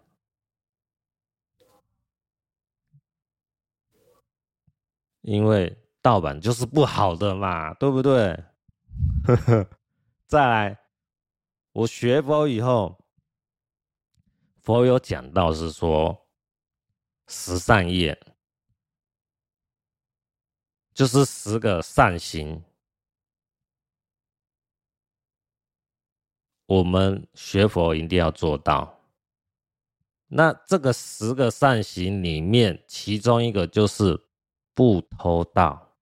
[5.23, 8.45] 因为盗版就是不好的嘛，对不对？
[10.27, 10.79] 再来，
[11.73, 12.99] 我学佛以后，
[14.67, 16.27] 佛有讲到是说
[17.29, 18.21] 十善业，
[20.93, 22.61] 就是十个善行，
[26.67, 29.01] 我们学佛一定要做到。
[30.27, 34.21] 那这个十个善行里面，其中一个就是。
[34.77, 35.97] 不偷盗。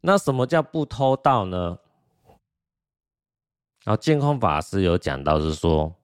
[0.00, 1.78] 那什么叫不偷盗呢？
[3.84, 5.94] 然后净空法师有讲到，是说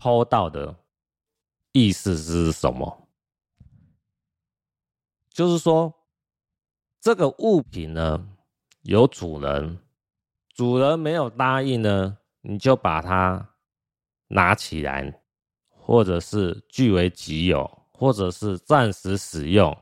[0.00, 0.74] 偷盗的
[1.72, 3.08] 意思是什么？
[5.30, 5.92] 就是说
[7.00, 8.28] 这个物品呢，
[8.82, 9.78] 有主人，
[10.54, 13.54] 主人没有答应呢，你就把它
[14.28, 15.18] 拿起来。
[15.84, 19.76] 或者是据为己有，或者是暂时使用，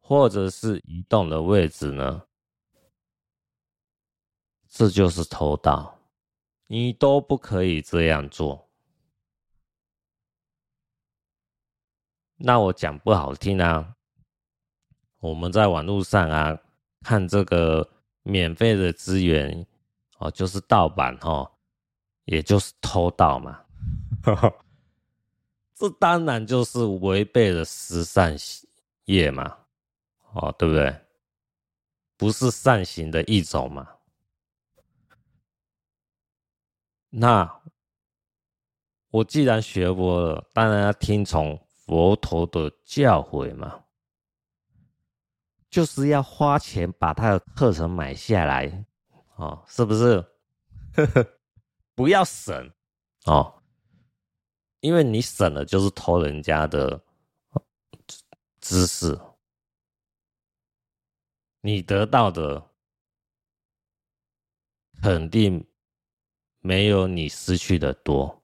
[0.00, 2.22] 或者是移动的位置呢？
[4.66, 5.98] 这就是偷盗，
[6.66, 8.68] 你都不可以这样做。
[12.36, 13.94] 那我讲不好听啊，
[15.20, 16.58] 我们在网络上啊
[17.02, 17.88] 看这个
[18.22, 19.66] 免费的资源
[20.18, 21.50] 哦，就是盗版哦，
[22.24, 23.64] 也就是偷盗嘛。
[25.74, 28.36] 这当然就是违背了十善
[29.04, 29.58] 业嘛，
[30.32, 31.00] 哦，对不对？
[32.16, 33.88] 不是善行的一种嘛。
[37.16, 37.62] 那
[39.10, 43.84] 我既然学佛了，当然要听从佛陀的教诲嘛，
[45.70, 48.84] 就是要花钱把他的课程买下来，
[49.36, 50.24] 哦，是不是？
[51.94, 52.72] 不要省
[53.26, 53.62] 哦。
[54.80, 57.00] 因为你省了，就是偷人家的
[58.60, 59.18] 知识，
[61.60, 62.70] 你得到的
[65.00, 65.64] 肯定
[66.66, 68.42] 没有你失去的多。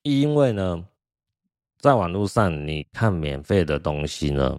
[0.00, 0.88] 因为呢，
[1.76, 4.58] 在网络上你看免费的东西呢，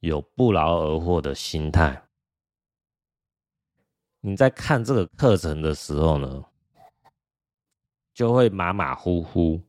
[0.00, 2.02] 有不劳而获的心态。
[4.18, 6.44] 你在看这个课程的时候呢，
[8.12, 9.62] 就会马马虎虎，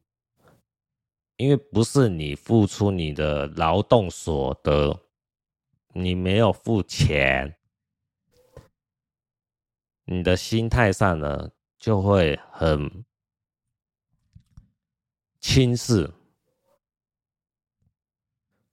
[1.36, 5.00] 因为不是你付出你的劳动所得，
[5.94, 7.56] 你没有付钱，
[10.10, 13.04] 你的心态上呢就会很
[15.42, 16.14] 轻视。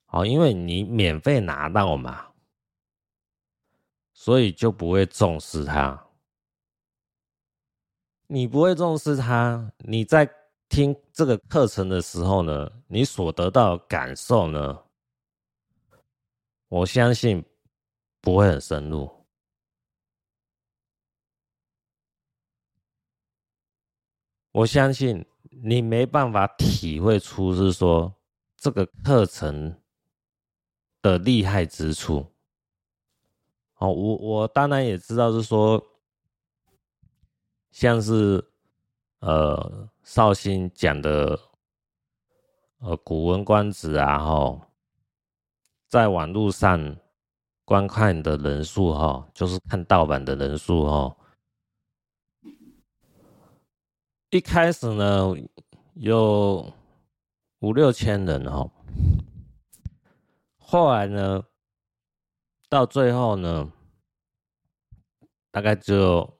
[0.06, 2.28] 好，因为你免费拿到嘛，
[4.12, 6.06] 所以就不会重视它。
[8.28, 10.32] 你不会重视它，你在
[10.68, 14.84] 听这个课程的时候呢，你所得到的感受呢，
[16.68, 17.44] 我相信
[18.20, 19.23] 不会很深入。
[24.54, 25.26] 我相信
[25.64, 28.14] 你没办法体会出是说
[28.56, 29.80] 这个课程
[31.02, 32.24] 的厉害之处。
[33.78, 35.84] 哦，我我当然也知道是说。
[37.72, 38.40] 像是，
[39.18, 41.36] 呃绍兴讲的
[42.78, 44.60] 呃《古文观止》啊，吼，
[45.88, 46.96] 在网络上
[47.64, 51.16] 观看的人数哈，就是看盗版的人数哈，
[54.34, 55.32] 一开始呢
[55.94, 56.74] 有
[57.60, 58.68] 五六千人哈，
[60.58, 61.44] 后来呢
[62.68, 63.70] 到最后呢。
[65.52, 66.36] 大概只有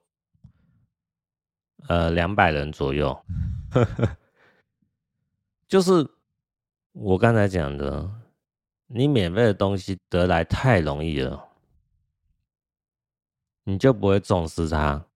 [1.87, 3.17] 呃两百人左右，
[5.69, 6.05] 就是
[6.91, 8.11] 我刚才讲的，
[8.89, 11.49] 你免费的东西得来太容易了，
[13.63, 15.07] 你就不会重视它。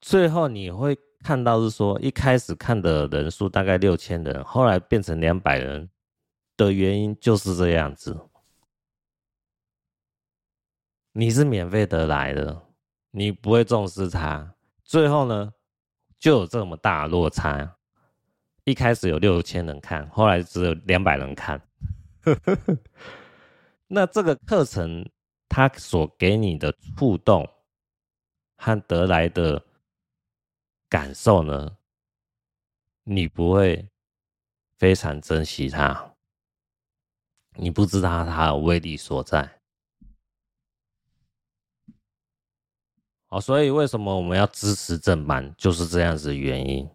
[0.00, 5.88] 最后你会看到是说，一开始看的人数大概六千人，后来变成两百人
[6.56, 8.18] 的原因就是这样子，
[11.12, 12.62] 你是免费得来的。
[13.10, 14.54] 你不会重视它，
[14.84, 15.52] 最后呢，
[16.18, 17.76] 就有这么大落差。
[18.64, 21.60] 一开始有六千人看，后来只有两百人看。
[23.88, 25.08] 那这个课程
[25.48, 27.48] 它所给你的触动
[28.56, 29.64] 和得来的
[30.88, 31.76] 感受呢，
[33.04, 33.90] 你不会
[34.76, 36.14] 非常珍惜它，
[37.56, 39.60] 你不知道它的威力所在。
[43.28, 45.54] 哦，所以为什么我们要支持正版？
[45.58, 46.88] 就是这样子的原因。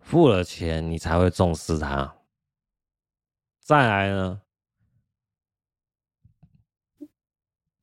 [0.00, 2.16] 付了钱，你才会重视它。
[3.60, 4.42] 再来呢，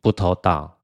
[0.01, 0.81] 不偷盗，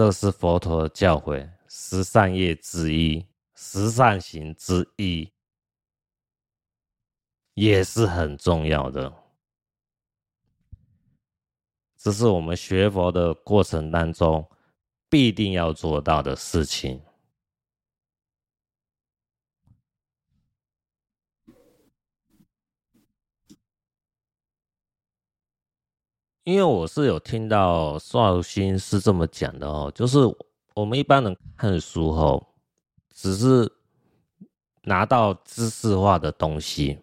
[0.00, 5.30] 这是佛陀的教诲，十善业之一，十善行之一，
[7.52, 9.12] 也是很重要的。
[11.98, 14.48] 这是我们学佛的过程当中
[15.10, 17.02] 必定要做到的事情。
[26.44, 30.18] 因为我是有听到绍兴是这么讲的哦，就是
[30.74, 32.54] 我们一般人看书后，
[33.14, 33.70] 只是
[34.82, 36.98] 拿到知识化的东西，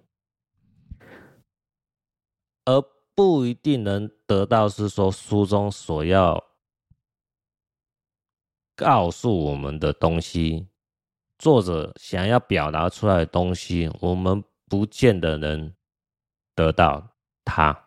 [2.66, 2.84] 而。
[3.18, 6.52] 不一定能得到，是说书中所要
[8.76, 10.68] 告诉我们的东西，
[11.40, 15.74] 作者想要表达出来的东西，我们不见得能
[16.54, 17.10] 得到
[17.44, 17.87] 它。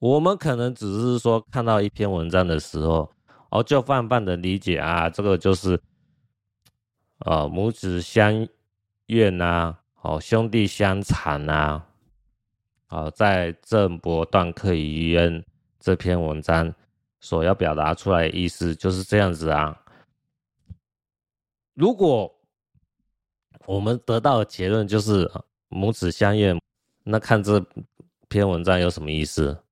[0.00, 3.12] 我们可能只是说看到一篇文章的时候，
[3.50, 5.78] 哦，就泛泛的理解啊，这个就是，
[7.18, 8.48] 呃，母子相
[9.08, 11.84] 怨呐，哦，兄弟相残呐。
[12.86, 15.42] 好，在《郑伯断客遗恩》
[15.78, 16.74] 这篇文章
[17.20, 19.78] 所要表达出来的意思就是这样子啊。
[21.74, 22.34] 如果
[23.66, 25.30] 我们得到的结论就是
[25.68, 26.58] 母子相怨，
[27.04, 27.62] 那看这
[28.30, 29.62] 篇文章有什么意思？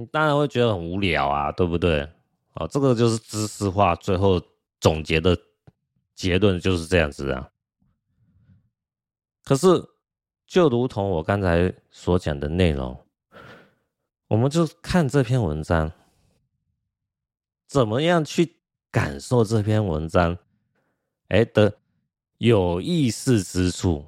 [0.00, 2.08] 你当然会觉得很无聊啊，对不对？
[2.54, 4.42] 哦，这个就是知识化，最后
[4.80, 5.38] 总结的
[6.14, 7.50] 结论就是这样子啊。
[9.44, 9.88] 可是。
[10.50, 13.06] 就如同我刚才所讲的内容，
[14.26, 15.92] 我们就看这篇文章，
[17.68, 18.56] 怎么样去
[18.90, 20.36] 感受这篇文章，
[21.28, 21.78] 哎的
[22.38, 24.04] 有意思之处，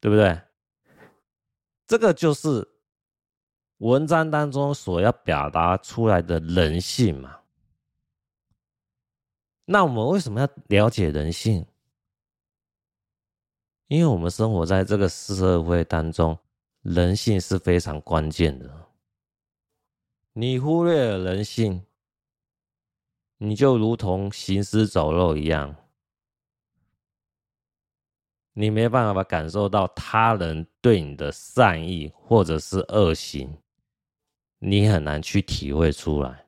[0.00, 0.40] 对不对？
[1.86, 2.66] 这个就是
[3.82, 7.40] 文章当中所要表达出来的人性嘛。
[9.64, 11.66] 那我们为什么要了解人性？
[13.88, 16.38] 因为我们生活在这个社会当中，
[16.82, 18.86] 人性是非常关键的。
[20.32, 21.84] 你忽略了人性，
[23.38, 25.74] 你就如同行尸走肉一样，
[28.52, 33.58] 你没办法感受到他人对你的善意或者是恶行，
[34.64, 36.46] 你很难去体会出来，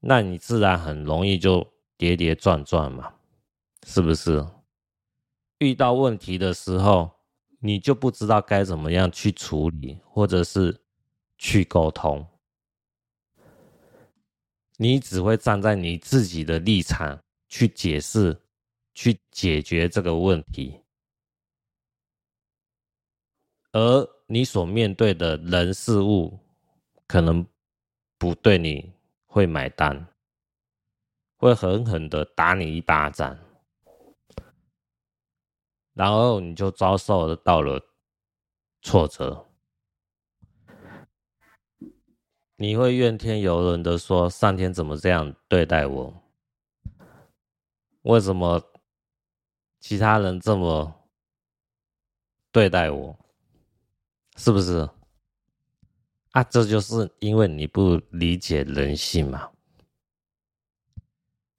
[0.00, 3.14] 那你自然很容易就跌跌撞撞嘛。
[3.86, 4.46] 是不是
[5.58, 7.10] 遇到问题的时候，
[7.58, 10.80] 你就不知道该怎么样去处理，或者是
[11.36, 12.26] 去沟通？
[14.78, 18.40] 你只会站在你自己的立场去解释、
[18.94, 20.80] 去解决这个问题，
[23.72, 26.38] 而你所面对的人事物
[27.06, 27.46] 可能
[28.16, 28.90] 不对你
[29.26, 30.06] 会买单，
[31.36, 33.38] 会狠狠的打你一巴掌。
[35.92, 37.78] 然后你就遭受到了
[38.80, 39.46] 挫折，
[42.56, 46.22] 你会怨天尤人的说，上天怎么这样对待我？
[48.00, 48.62] 为什么
[49.78, 51.10] 其他人这么
[52.50, 53.18] 对待我？
[54.36, 54.88] 是不是？
[56.32, 59.50] 啊，这就是因为你不理解人性嘛。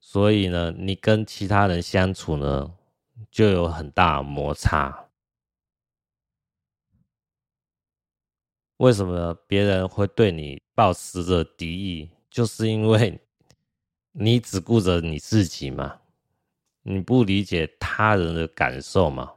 [0.00, 2.74] 所以呢，你跟其他人相处呢，
[3.30, 5.08] 就有很大摩擦。
[8.78, 12.10] 为什么别人会对你抱持着敌意？
[12.28, 13.20] 就是因为
[14.10, 16.00] 你只顾着你自己嘛，
[16.82, 19.34] 你不理解他人的感受嘛。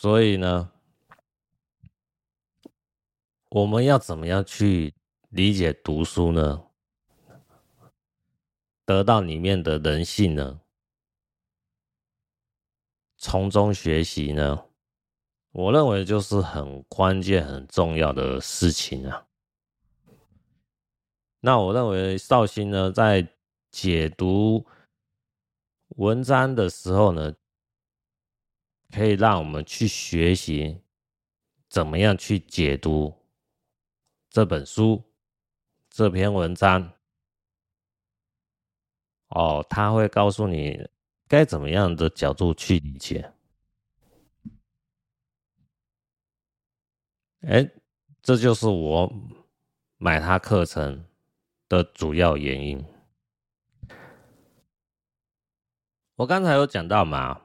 [0.00, 0.72] 所以呢，
[3.50, 4.94] 我们要怎么样去
[5.28, 6.64] 理解读书呢？
[8.86, 10.62] 得到里面的人性呢？
[13.18, 14.64] 从中学习呢？
[15.50, 19.26] 我认为就是很关键、很重要的事情啊。
[21.40, 23.28] 那我认为绍兴呢，在
[23.70, 24.64] 解读
[25.88, 27.34] 文章的时候呢，
[28.92, 30.80] 可以让我们去学习
[31.68, 33.14] 怎么样去解读
[34.28, 35.04] 这本书。
[35.88, 36.92] 这篇文章，
[39.26, 40.88] 哦，他会告诉你
[41.26, 43.32] 该怎么样的角度去理解。
[47.40, 47.68] 哎，
[48.22, 49.12] 这就是我
[49.96, 51.04] 买他课程
[51.68, 52.84] 的主要原因。
[56.14, 57.40] 我刚才有讲到嘛，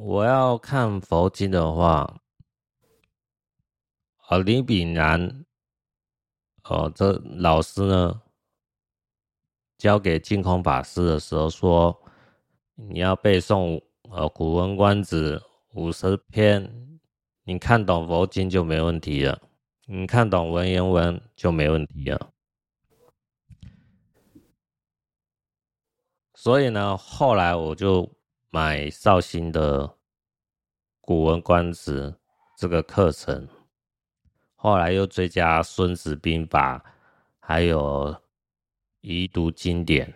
[0.00, 2.20] 我要看佛经的话，
[4.28, 5.44] 啊，李炳南。
[6.62, 8.22] 哦，这老师呢，
[9.76, 12.00] 教给净空法师的时候说，
[12.76, 15.36] 你要背诵呃《古文观止》
[15.70, 17.00] 五十篇，
[17.42, 19.42] 你看懂佛经就没问题了，
[19.86, 22.30] 你看懂文言文就没问题了。
[26.34, 28.08] 所以呢，后来我就
[28.50, 29.86] 买绍兴的
[31.00, 32.10] 《古文观止》
[32.56, 33.46] 这个课程。
[34.54, 36.78] 后来又追加《孙子兵法》，
[37.38, 38.16] 还有
[39.00, 40.14] 遗读经典。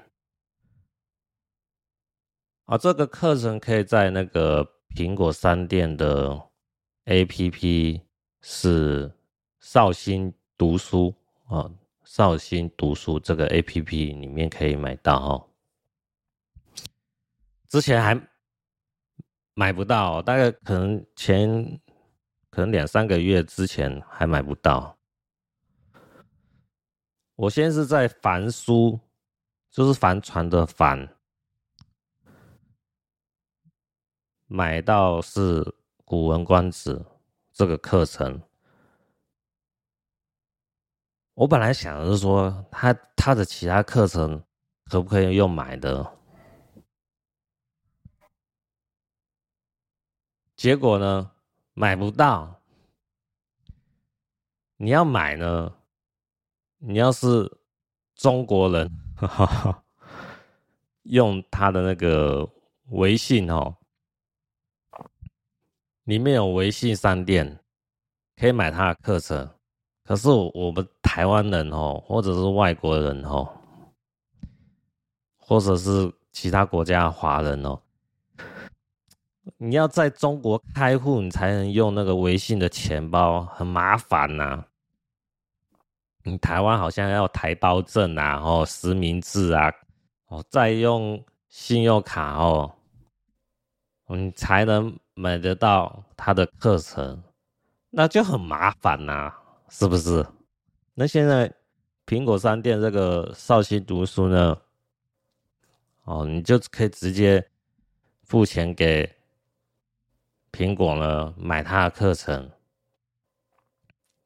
[2.64, 6.48] 啊，这个课程可以在那个苹果商店的
[7.04, 8.00] APP
[8.40, 9.12] 是
[9.60, 11.14] 绍兴读书
[11.44, 11.70] 啊，
[12.02, 15.51] 绍兴读书这个 APP 里面可以买到哦。
[17.72, 18.28] 之前还
[19.54, 21.80] 买不到，大概可能前。
[22.50, 24.98] 可能两三个月之前还买不到。
[27.34, 29.00] 我现在是在凡书，
[29.70, 31.16] 就是帆船的帆，
[34.44, 35.62] 买到是
[36.04, 36.94] 《古文观止》
[37.54, 38.42] 这个课程。
[41.32, 44.44] 我本来想的是说，他他的其他课程
[44.90, 46.21] 可不可以用买的？
[50.62, 51.28] 结果呢？
[51.74, 52.62] 买不到，
[54.76, 55.74] 你要买呢？
[56.78, 57.58] 你要是
[58.14, 58.88] 中国人，
[61.02, 62.48] 用他的那个
[62.90, 63.76] 微信哦，
[66.04, 67.58] 里面有微信商店，
[68.36, 69.52] 可以买他的课程。
[70.04, 73.48] 可是我们台湾人哦，或者是外国人哦，
[75.36, 77.82] 或者是其他国家华人哦。
[79.56, 84.64] 你要在中国开户，你才能用那个微信的钱包，很麻烦呐。
[86.22, 89.72] 你台湾好像要台胞证啊，哦，实名制啊，
[90.28, 92.72] 哦，再用信用卡哦，
[94.06, 97.20] 你才能买得到他的课程，
[97.90, 99.32] 那就很麻烦呐，
[99.68, 100.24] 是不是？
[100.94, 101.52] 那现在
[102.06, 104.56] 苹果商店这个绍兴读书呢，
[106.04, 107.44] 哦，你就可以直接
[108.22, 109.12] 付钱给。
[110.52, 112.52] 苹果呢，买他的课程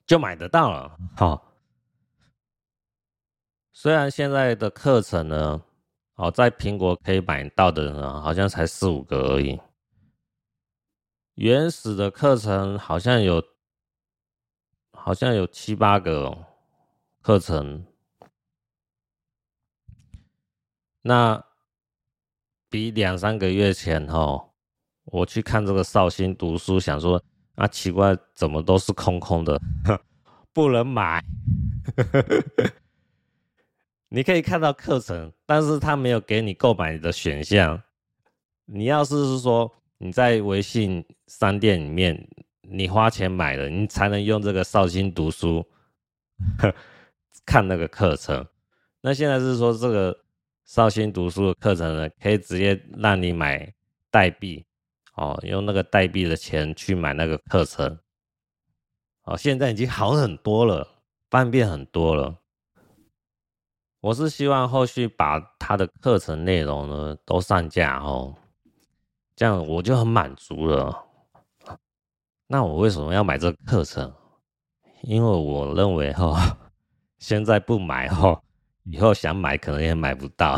[0.04, 0.98] 就买得到了。
[1.16, 1.54] 好，
[3.72, 5.62] 虽然现在的课程呢，
[6.16, 9.60] 哦，在苹果可以买到的人呢，好像才四五个而已。
[11.36, 13.42] 原始的课程好像有，
[14.92, 16.36] 好像有七八个
[17.22, 17.86] 课程，
[21.02, 21.44] 那
[22.68, 24.50] 比两三个月前哈。
[25.06, 27.22] 我去看这个绍兴读书，想说
[27.54, 29.60] 啊，奇怪，怎么都是空空的，
[30.52, 31.24] 不能买。
[34.08, 37.80] 你可以看到课程，但是他没有给你购买的选项。
[38.64, 42.28] 你要是是说你在微信商店里面，
[42.62, 45.64] 你花钱买的，你才能用这个绍兴读书
[47.46, 48.44] 看那个课程。
[49.00, 50.18] 那现在是说这个
[50.64, 53.72] 绍兴读书的课程呢，可以直接让你买
[54.10, 54.65] 代币
[55.16, 57.98] 哦，用那个代币的钱去买那个课程。
[59.24, 60.88] 哦，现在已经好很多了，
[61.28, 62.38] 方便很多了。
[64.00, 68.36] 我是希望后续把他的课程内容呢都上架哦，
[69.34, 71.04] 这样我就很满足了。
[72.46, 74.14] 那我为什么要买这个课程？
[75.02, 76.56] 因为我认为哈，
[77.18, 78.40] 现在不买哈，
[78.84, 80.56] 以后想买可能也买不到。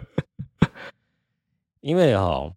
[1.80, 2.52] 因为哈，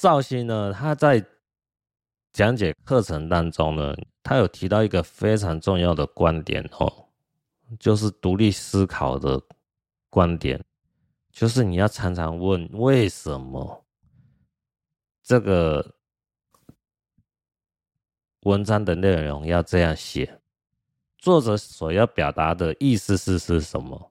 [0.00, 1.22] 绍兴呢，他在
[2.32, 7.08] 讲解课程当中呢，他有提到一个非常重要的观点哦，
[7.78, 9.38] 就是独立思考的
[10.08, 10.64] 观点，
[11.30, 13.84] 就是你要常常问为什么。
[15.22, 15.94] 这个
[18.44, 20.40] 文章的内容要这样写，
[21.18, 24.10] 作者所要表达的意思是是什么？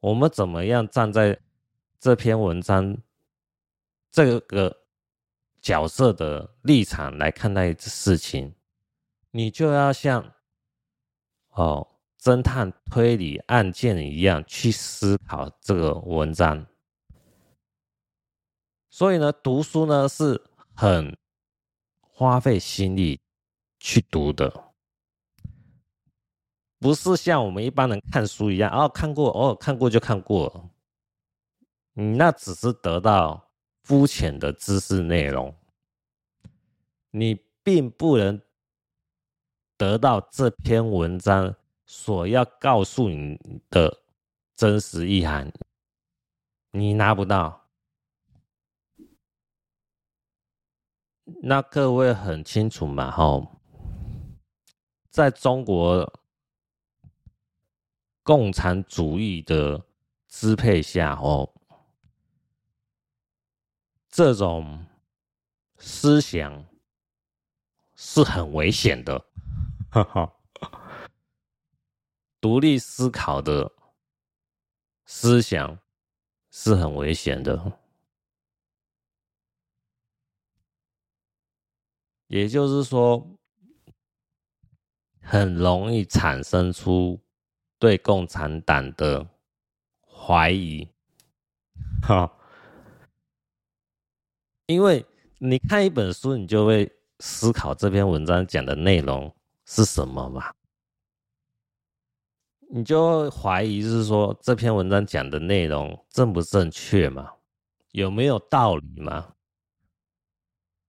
[0.00, 1.38] 我们怎么样站在
[2.00, 2.96] 这篇文章
[4.10, 4.81] 这个
[5.62, 8.52] 角色的立场来看待事情？
[9.30, 10.34] 你就要像
[11.50, 11.88] 哦
[12.20, 16.66] 侦探推理案件一样去思考这个文章。
[18.90, 20.38] 所以呢，读书呢是
[20.74, 21.16] 很
[22.00, 23.18] 花费心力
[23.78, 24.74] 去读的，
[26.78, 30.68] 不是像我们一般人看书一样，哦，看过，哦，看过就看过了。
[31.94, 33.51] 你那只是得到
[33.82, 35.54] 肤浅的知识内容，
[37.10, 38.40] 你并不能
[39.76, 41.54] 得到这篇文章
[41.84, 44.02] 所要告诉你的
[44.54, 45.52] 真实意涵，
[46.70, 47.68] 你拿不到。
[51.42, 53.10] 那各位很清楚嘛？
[53.10, 53.60] 吼，
[55.10, 56.20] 在中国
[58.22, 59.84] 共产主义的
[60.28, 61.51] 支配下，哦，
[64.12, 64.84] 这种
[65.78, 66.66] 思想
[67.94, 69.24] 是很危险的。
[69.90, 70.36] 哈哈，
[72.38, 73.72] 独立思考的
[75.06, 75.78] 思想
[76.50, 77.80] 是很危险的。
[82.26, 83.38] 也就是说，
[85.22, 87.18] 很容易产生出
[87.78, 89.26] 对共产党的
[90.06, 90.86] 怀疑，
[92.02, 92.30] 哈，
[94.72, 95.04] 因为
[95.38, 99.34] 你看一本书，你就会思考这篇文章讲的内容
[99.66, 100.52] 是什么嘛，
[102.70, 107.32] 你就怀疑，是说这篇文章讲的内容正不正确嘛，
[107.90, 109.34] 有没有道理嘛？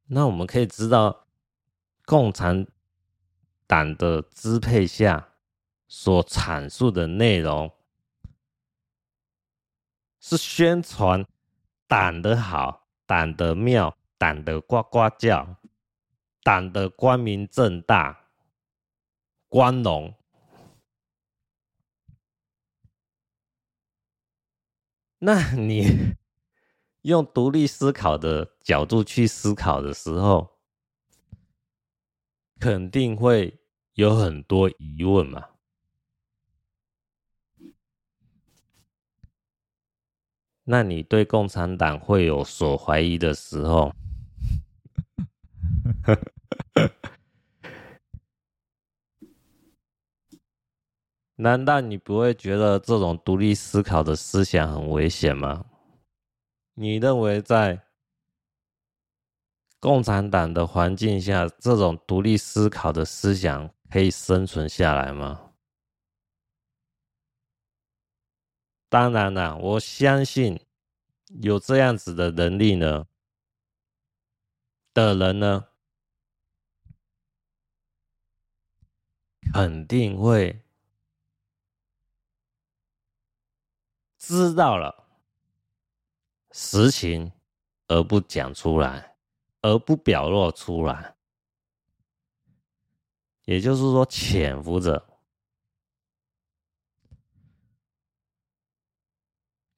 [0.08, 1.20] 那我们可以知道。
[2.06, 2.68] 共产
[3.66, 5.30] 党的支配下
[5.88, 7.72] 所阐述的内容，
[10.20, 11.26] 是宣传
[11.88, 15.58] 党的好、党的妙、党的呱呱叫、
[16.44, 18.30] 党的光明正大、
[19.48, 20.16] 光荣。
[25.20, 26.16] 那你
[27.04, 30.60] 用独立思考的角度去思考的时候，
[32.60, 33.60] 肯定会
[33.94, 35.53] 有很多疑问嘛？
[40.66, 43.94] 那你对共产党会有所怀疑的时候，
[51.36, 55.66] 难道你不会觉得这种独立思考的思想很危险吗？
[56.76, 57.82] 你认为在
[59.80, 65.42] 共产党的环境下，这种独立思考的思想可以生存下来吗？
[68.94, 70.60] 当然了，我相信
[71.42, 73.08] 有这样子的能力呢
[74.94, 75.66] 的人呢，
[79.52, 80.62] 肯定会
[84.20, 85.08] 知道了
[86.52, 87.32] 实情
[87.88, 89.16] 而不讲出来。
[89.66, 91.16] 而不表露出来，
[93.46, 95.13] 也就是说潜伏着。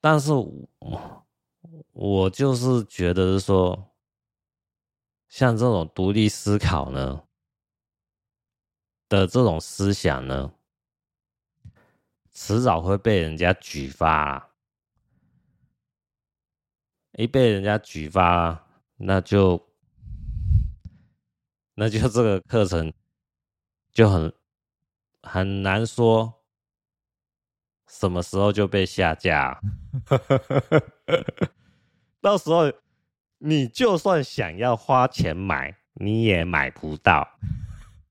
[0.08, 1.26] 但是我
[1.90, 3.90] 我就是觉得是说，
[5.26, 7.24] 像这种独立思考呢
[9.08, 10.54] 的这种思想呢，
[12.30, 14.48] 迟早会被人家举发，
[17.14, 18.64] 一被人家举发，
[18.98, 19.60] 那就。
[21.74, 22.92] 那就这个课程
[23.92, 24.32] 就很
[25.22, 26.32] 很难说
[27.88, 29.60] 什么时候就被下架，
[32.20, 32.72] 到时候
[33.38, 37.28] 你就算想要花钱买，你也买不到，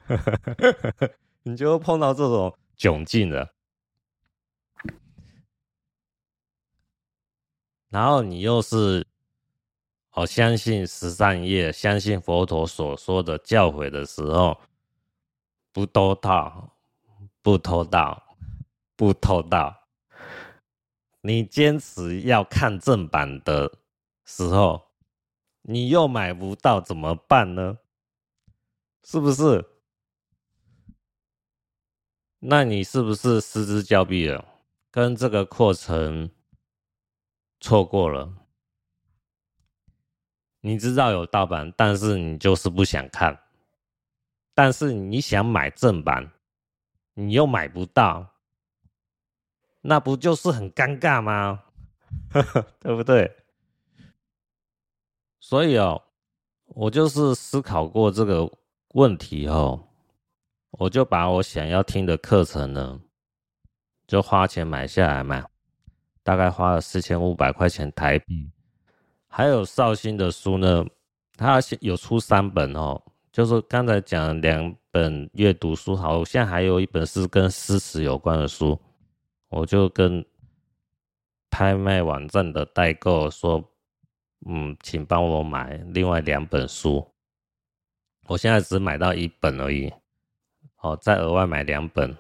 [1.44, 3.54] 你就会碰到这种窘境了。
[7.90, 9.06] 然后你又是。
[10.18, 14.58] 我相信十善业，相信佛陀所说的教诲的时候，
[15.74, 16.78] 不偷盗，
[17.42, 18.24] 不偷盗，
[18.96, 19.88] 不偷盗。
[21.22, 23.80] 你坚持要看正版的
[24.26, 24.92] 时候，
[25.64, 27.80] 你又买不到，怎么办呢？
[29.04, 29.66] 是不是？
[32.40, 34.46] 那你是不是失之交臂了？
[34.92, 36.30] 跟这个课程
[37.60, 38.32] 错过了？
[40.62, 43.40] 你知道有盗版，但是你就是不想看，
[44.54, 46.32] 但是你想买正版，
[47.14, 48.35] 你又买不到，
[49.88, 51.62] 那不就是很尴尬吗？
[52.82, 53.32] 对不对？
[55.40, 56.02] 所以哦，
[56.66, 58.52] 我就是思考过这个
[58.96, 59.88] 问题哦，
[60.72, 63.00] 我就把我想要听的课程呢，
[64.08, 65.46] 就花钱买下来嘛，
[66.24, 68.50] 大概花了四千五百块钱台币。
[69.28, 70.84] 还有绍兴的书呢，
[71.38, 73.00] 他有出三本哦，
[73.32, 78.80] 就是刚才讲两本阅读书，好像还有一本是跟诗词有关的书，
[79.56, 80.26] 我就跟
[81.50, 83.64] 拍卖网站的代购说，
[84.46, 87.12] 嗯，请帮我买另外两本书，
[88.28, 89.94] 我现在只买到一本而已，
[90.82, 92.16] 哦，再额外买两本，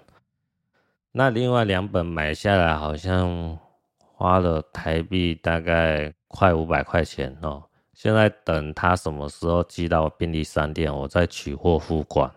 [1.11, 3.59] 那另外两本买下来好像
[3.97, 6.13] 花了台币大概。
[6.27, 7.63] 快五百块钱哦！
[7.93, 12.29] 现在等他什么时候寄到便利商店，我再取货付款。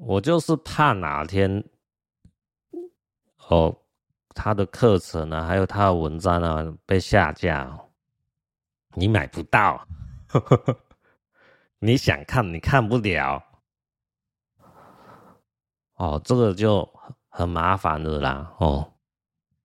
[0.00, 1.64] 我就是怕哪天
[3.48, 3.76] 哦，
[4.28, 7.76] 他的课程呢，还有他的文章呢被下架，
[8.94, 9.86] 你买不到，
[11.80, 13.42] 你想看你看不了。
[15.94, 16.88] 哦，这个就
[17.28, 18.92] 很麻烦的啦，哦。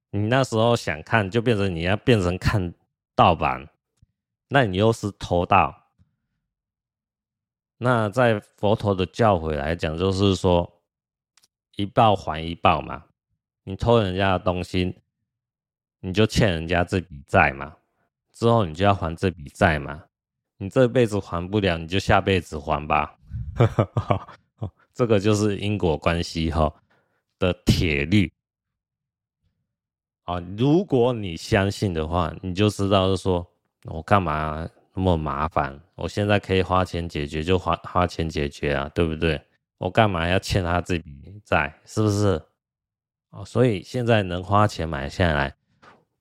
[0.09, 2.73] 你那时候想看，就变成你要变成看
[3.15, 3.67] 盗版，
[4.47, 5.82] 那你又是偷盗。
[7.83, 10.81] 那在佛陀的教诲来讲，就是说
[11.75, 13.03] 一报还一报嘛。
[13.65, 14.95] 你偷人家的东西，
[15.99, 17.75] 你就欠人家这笔债嘛，
[18.31, 20.01] 之后你就要还这笔债嘛。
[20.57, 23.19] 你这辈子还不了，你就下辈子还吧。
[24.93, 26.73] 这个就是因果关系哈
[27.37, 28.31] 的铁律。
[30.23, 33.45] 啊，如果你相信的话，你就知道是说，
[33.85, 35.79] 我干嘛那么麻烦？
[35.95, 39.41] 我现在可以花钱解决，就花花钱解决啊，对不对？
[39.77, 41.79] 我干嘛要欠他这笔债？
[41.85, 42.41] 是不是？
[43.31, 45.55] 哦，所以现在能花钱买下来，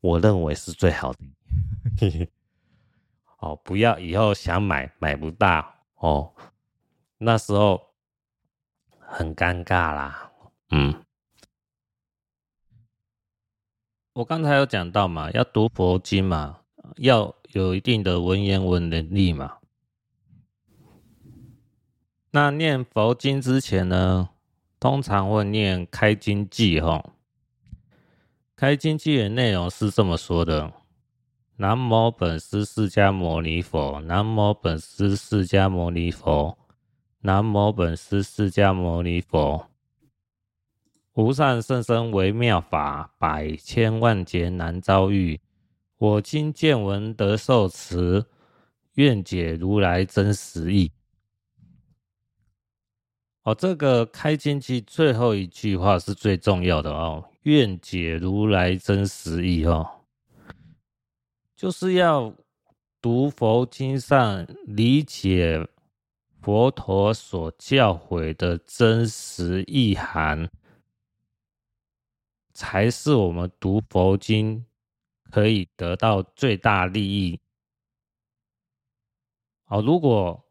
[0.01, 2.29] 我认为是最好的。
[3.39, 6.33] 哦，不要以后想买买不到哦，
[7.19, 7.95] 那时候
[8.99, 10.33] 很尴尬啦。
[10.71, 11.05] 嗯。
[14.15, 16.61] 我刚才有讲到嘛，要读佛经嘛，
[16.97, 19.59] 要有一定的文言文能力嘛。
[22.31, 24.31] 那念佛经之前呢，
[24.81, 27.11] 通常会念开经偈吼。
[28.57, 30.73] 开经偈的内容是这么说的：
[31.57, 36.57] 南无本师释迦牟尼佛，南无本师释迦牟尼佛，
[37.21, 39.67] 南无本师释迦牟尼佛。
[41.13, 45.42] 无上甚深微妙法，百千万劫难遭遇。
[46.03, 48.25] 我今见闻得受持，
[48.95, 50.91] 愿解如来真实意。
[53.45, 59.89] 哦，这个开经偈最后一句话是最重要的哦，愿解如来真实意哦，
[61.55, 62.35] 就是要
[63.01, 65.65] 读佛经上理解
[66.41, 70.51] 佛陀所教诲的真实意涵。
[72.53, 74.67] 才是我们读佛经
[75.33, 77.41] 可以得到最大利益。
[79.65, 80.45] 好，如果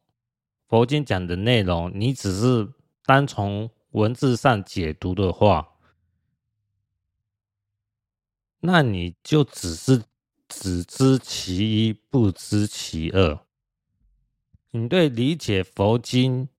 [0.67, 2.73] 佛经讲的内容你只是
[3.05, 5.75] 单从文字上解读的话，
[8.61, 10.03] 那你就只是
[10.47, 13.45] 只知其一，不知其二。
[14.71, 16.49] 你对理解佛经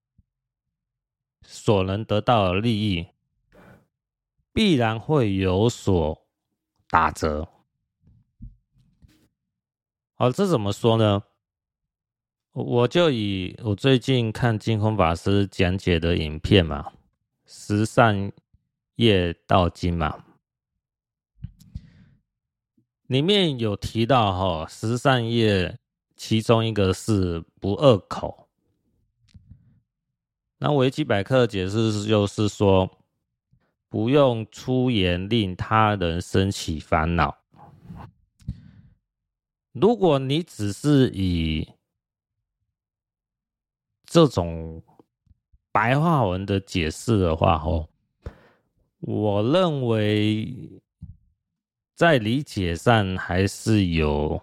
[1.42, 3.08] 所能得到的利益，
[4.52, 6.24] 必然会有所
[6.88, 7.51] 打折。
[10.22, 11.20] 好，这怎么说呢？
[12.52, 16.92] 我就以我最近看净空法师讲解的影片嘛，
[17.44, 18.30] 十善
[18.94, 20.24] 业道经嘛，
[23.08, 25.76] 里面有提到哈，十善业
[26.14, 28.46] 其中一个是不恶口。
[30.58, 32.88] 那维基百科的解释就是说，
[33.88, 37.41] 不用出言令他人生起烦恼。
[39.72, 41.66] 如果你只是以
[44.04, 44.82] 这种
[45.72, 47.88] 白话文的解释的话，哦，
[49.00, 50.80] 我认为
[51.94, 54.40] 在理解上还是有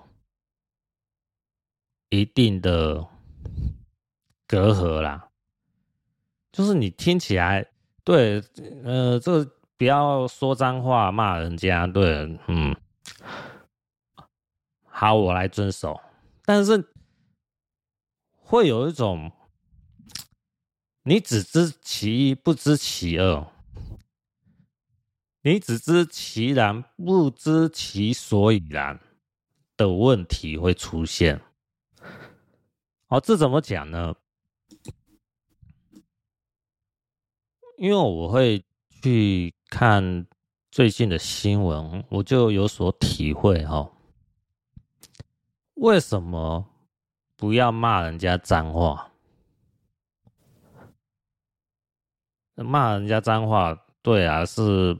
[2.09, 3.07] 一定的
[4.47, 5.29] 隔阂啦。
[6.51, 7.63] 就是你听起来，
[8.03, 8.41] 对，
[8.83, 12.75] 呃，这个不要说脏话骂人家，对，嗯，
[14.99, 15.97] 好，我来遵守，
[16.43, 16.85] 但是
[18.35, 19.31] 会有一种。
[21.03, 23.49] 你只知其一，不知其二；
[25.41, 28.99] 你只知其然，不知其所以然
[29.77, 31.39] 的问题会出现。
[33.07, 34.13] 好，这怎么讲呢？
[37.77, 38.65] 因为我会
[39.01, 40.27] 去看
[40.69, 43.89] 最近的新闻，我就有所体会哈。
[45.79, 46.65] 为什么
[47.37, 49.09] 不要骂人家脏话？
[52.55, 54.97] 骂人家脏话，对啊，是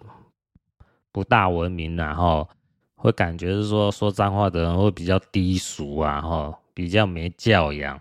[1.11, 2.47] 不大文明，然后
[2.95, 7.99] 会感觉是说说脏话的人会比较低俗啊，哈，比较没教养，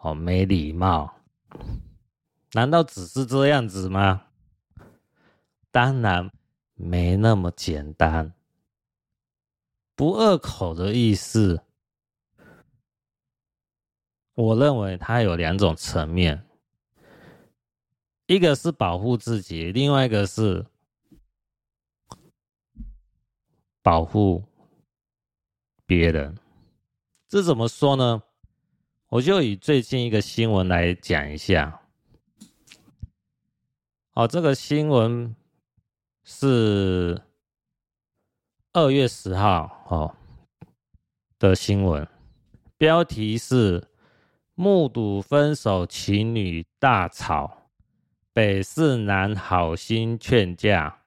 [0.00, 1.10] 哦，没礼貌。
[2.52, 4.24] 难道只是这样子吗？
[5.70, 6.30] 当然
[6.74, 8.34] 没那么简单。
[9.94, 11.62] 不恶口的意思，
[14.36, 16.44] 我认为它有两种层面。
[18.26, 20.66] 一个是保护自己，另外一个是
[23.82, 24.44] 保护
[25.86, 26.36] 别人。
[27.28, 28.22] 这怎么说呢？
[29.08, 31.80] 我就以最近一个新闻来讲一下。
[34.12, 35.34] 哦，这个新闻
[36.24, 37.22] 是
[38.72, 40.16] 二月十号哦
[41.38, 42.06] 的新闻，
[42.76, 43.86] 标题是
[44.56, 47.70] “目睹分手情侣大吵”。
[48.34, 51.04] 北市男好心劝架，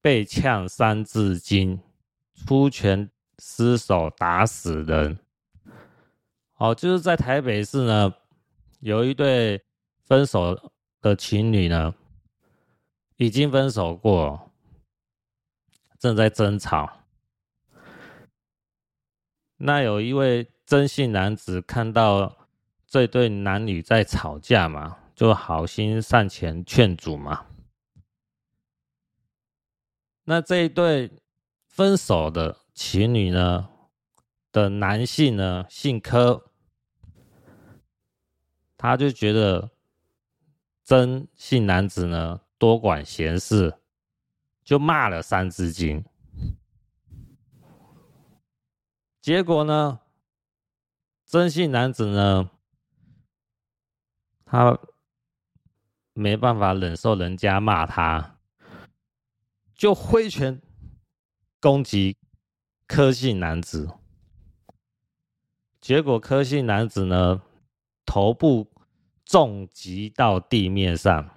[0.00, 1.80] 被呛三字经，
[2.34, 5.20] 出拳失手打死人。
[6.56, 8.12] 哦，就是在台北市呢，
[8.80, 9.62] 有一对
[10.04, 11.94] 分手的情侣呢，
[13.18, 14.50] 已经分手过，
[15.98, 16.95] 正在争吵。
[19.58, 22.36] 那有一位曾姓男子看到
[22.86, 24.98] 这对男女在吵架嘛。
[25.16, 27.46] 就好心上前劝阻嘛。
[30.24, 31.10] 那这一对
[31.68, 33.66] 分手的情侣呢，
[34.52, 36.50] 的男性呢，姓柯，
[38.76, 39.70] 他就觉得
[40.84, 43.78] 曾姓男子呢多管闲事，
[44.62, 46.04] 就骂了三字经。
[49.26, 49.98] 结果呢，
[51.24, 52.48] 曾姓男子呢，
[54.44, 54.78] 他。
[56.12, 58.38] 没办法忍受人家骂他，
[59.74, 60.62] 就挥拳
[61.60, 62.16] 攻击
[62.86, 63.90] 柯姓男子。
[65.80, 67.42] 结果柯姓男子呢，
[68.06, 68.72] 头部
[69.24, 71.28] 重击到地面上。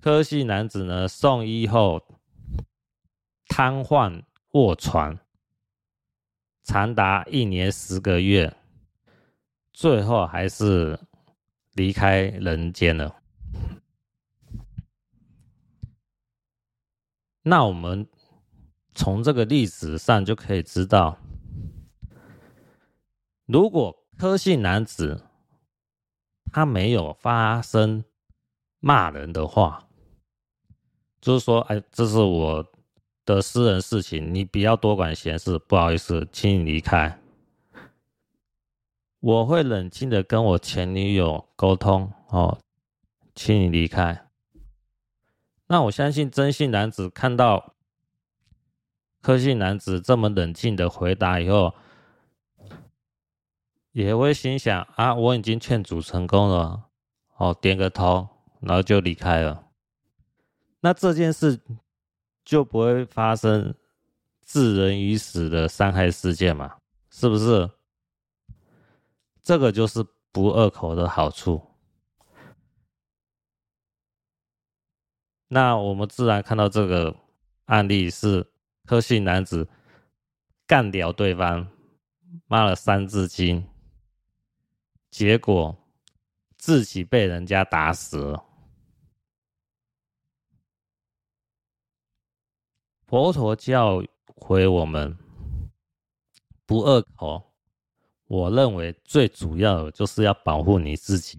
[0.00, 2.02] 柯姓男子呢，送医后
[3.46, 5.18] 瘫痪卧床，
[6.62, 8.56] 长达一年十个月，
[9.72, 10.98] 最后还是。
[11.74, 13.22] 离开人间了。
[17.42, 18.06] 那我们
[18.94, 21.16] 从这个历史上就可以知道，
[23.46, 25.24] 如果柯姓男子
[26.52, 28.04] 他没有发生
[28.78, 29.88] 骂人的话，
[31.22, 32.71] 就是说，哎，这是我
[33.24, 37.18] 的私人事情，你不要多管闲事，不好意思，请你离开。
[39.20, 42.58] 我会冷静的跟我前女友沟通，哦，
[43.34, 44.26] 请你离开。
[45.68, 47.74] 那我相信真性男子看到
[49.20, 51.72] 柯姓男子这么冷静的回答以后，
[53.92, 56.88] 也会心想啊，我已经劝阻成功了，
[57.36, 58.28] 哦，点个头，
[58.60, 59.68] 然后就离开了。
[60.80, 61.60] 那这件事
[62.44, 63.74] 就不会发生
[64.44, 66.76] 致人于死的伤害事件嘛？
[67.10, 67.70] 是不是？
[69.42, 71.60] 这个就是不二口的好处。
[75.48, 77.14] 那我们自然看到这个
[77.66, 78.50] 案例是
[78.86, 79.68] 柯姓男子
[80.66, 81.68] 干掉对方，
[82.46, 83.62] 骂了三字经，
[85.10, 85.76] 结果
[86.56, 88.42] 自己被人家打死了。
[93.12, 94.02] 佛陀教
[94.36, 95.18] 诲我们
[96.64, 97.52] 不二口，
[98.24, 101.38] 我认为最主要的就是要保护你自己。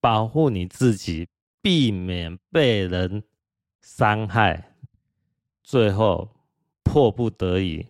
[0.00, 1.28] 保护你自己，
[1.60, 3.22] 避免被人
[3.82, 4.78] 伤害，
[5.62, 6.34] 最后
[6.82, 7.86] 迫不得已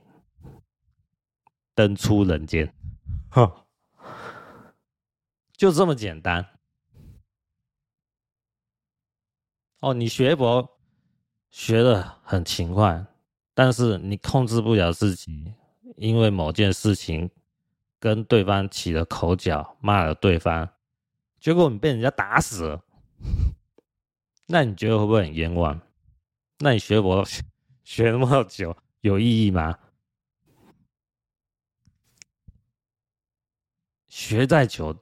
[1.73, 2.75] 登出人间，
[3.31, 3.49] 哼，
[5.53, 6.52] 就这么简单。
[9.83, 10.79] 哦，你学佛
[11.51, 13.05] 学的很勤快，
[13.53, 15.53] 但是你控制不了自己，
[15.97, 17.29] 因为某件事情
[17.99, 20.69] 跟对方起了口角，骂了对方。
[21.41, 22.85] 结果你被人家打死了，
[24.47, 25.81] 那你觉得会不会很冤枉？
[26.61, 27.27] 那你学佛
[27.83, 29.77] 学那么久有意义吗？
[34.07, 34.97] 学再久，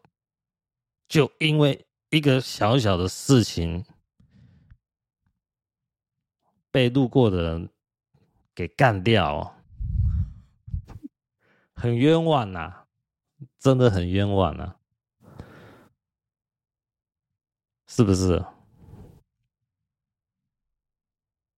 [1.06, 3.84] 就因为一个小小的事情，
[6.70, 7.68] 被路过的人
[8.54, 9.56] 给干掉，
[11.74, 12.84] 很冤枉呐，
[13.58, 14.76] 真的很冤枉呐。
[17.86, 18.44] 是不是？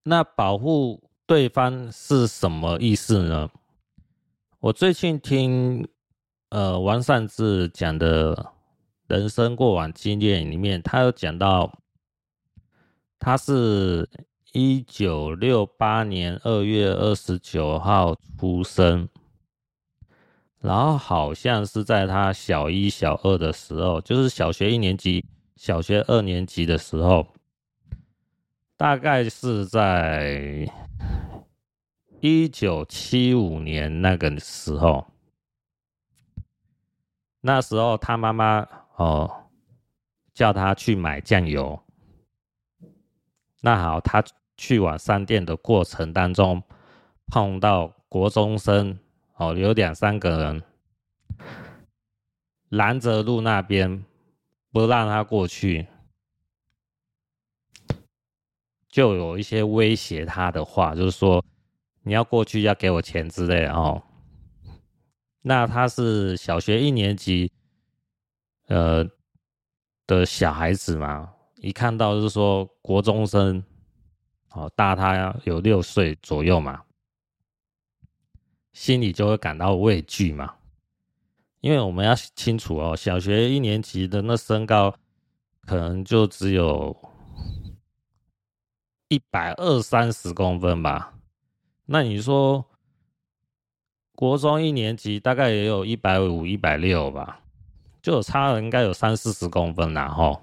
[0.05, 3.51] 那保护对方是什么意思呢？
[4.61, 5.87] 我最近听
[6.49, 8.53] 呃王善志讲的
[9.09, 11.79] 人生过往经验里面，他有讲到，
[13.19, 14.09] 他是
[14.53, 19.09] 一九六八年二月二十九号出生，
[20.61, 25.25] 然后好像是在他小一、小二的时候，就是小学一年级。
[25.57, 27.29] 小学二年级的时候，
[28.77, 30.69] 大概是在
[32.21, 35.07] 一九七五年那个时候，
[37.41, 39.49] 那时候他妈妈哦
[40.35, 41.81] 叫他去买酱油。
[43.61, 44.21] 那好，他
[44.63, 46.63] 去往商店的过程当中，
[47.27, 48.97] 碰到国中生
[49.35, 50.63] 哦，有两三个人
[52.69, 54.05] 拦着路那边。
[54.75, 55.87] 不让他过去，
[58.89, 61.45] 就有一些威胁他的话，就是说
[62.05, 64.03] 你要过去要给我钱之类哦。
[65.43, 67.53] 那他是小学一年级，
[68.69, 69.07] 呃
[70.07, 73.63] 的小孩子嘛，一看到就是说国中生，
[74.55, 76.83] 哦大他有六岁左右嘛，
[78.73, 80.55] 心里就会感到畏惧嘛。
[81.61, 84.95] 因为我们要清楚哦，小学一年级的那身高
[85.63, 86.97] 可能就只有
[89.09, 91.15] 一百二三十公分吧。
[91.87, 92.65] 那你说
[94.15, 97.41] 国中一年级大概也有一百五、一百六吧，
[98.03, 100.43] 就有差了应该有三四十公分啦吼。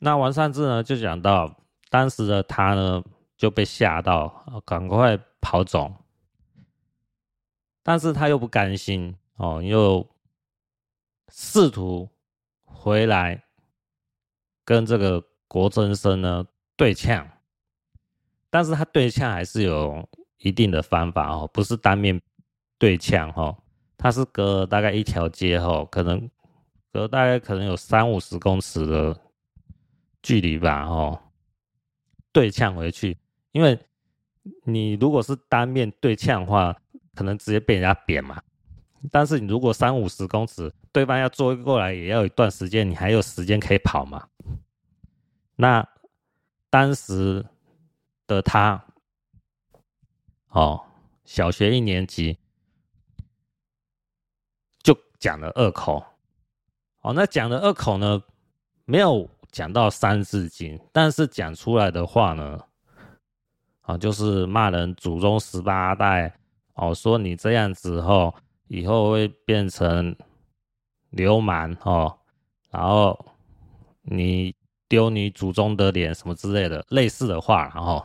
[0.00, 1.56] 那王善志呢就讲到，
[1.94, 3.04] 当时的他呢
[3.36, 5.94] 就被吓到，赶快跑走。
[7.84, 10.04] 但是他又不甘心哦，又
[11.28, 12.10] 试图
[12.64, 13.44] 回来
[14.64, 16.44] 跟这个国中生呢
[16.74, 17.24] 对呛，
[18.50, 20.04] 但是他对呛还是有
[20.38, 22.20] 一定的方法哦，不是当面
[22.76, 23.56] 对呛哈，
[23.96, 26.28] 他是隔大概一条街后，可能
[26.90, 29.16] 隔大概可能有三五十公尺的
[30.24, 31.20] 距离吧哦，
[32.34, 33.16] 对呛回去，
[33.52, 33.78] 因为
[34.64, 36.76] 你如果是当面对呛的话。
[37.16, 38.42] 可能直接被人家扁嘛，
[39.08, 44.28] 但是你如果三五十公尺，对方要追过来也要一段时间，你还有时间可以跑嘛？
[45.54, 45.88] 那
[46.70, 47.46] 当时
[48.26, 48.84] 的他，
[50.48, 50.84] 哦，
[51.24, 52.36] 小学一年级
[54.82, 56.04] 就讲了二口，
[57.02, 58.24] 哦，那讲了二口呢，
[58.86, 62.58] 没有讲到三字经，但是讲出来的话呢，
[63.82, 66.36] 啊，就是骂人祖宗十八代。
[66.74, 68.34] 哦，说你这样子后，
[68.66, 70.16] 以后会变成
[71.10, 72.18] 流氓哦，
[72.68, 73.16] 然后
[74.02, 74.56] 你
[74.88, 78.04] 丢你祖宗的脸什么之类的类似的话，然后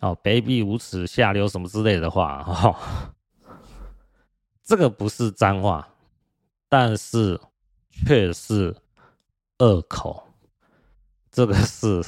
[0.00, 2.76] 哦，卑鄙无耻、下流什么之类的话，哦，
[4.62, 5.88] 这个不是脏话，
[6.68, 7.40] 但是
[7.92, 8.76] 却是
[9.58, 10.34] 恶口，
[11.30, 12.02] 这个是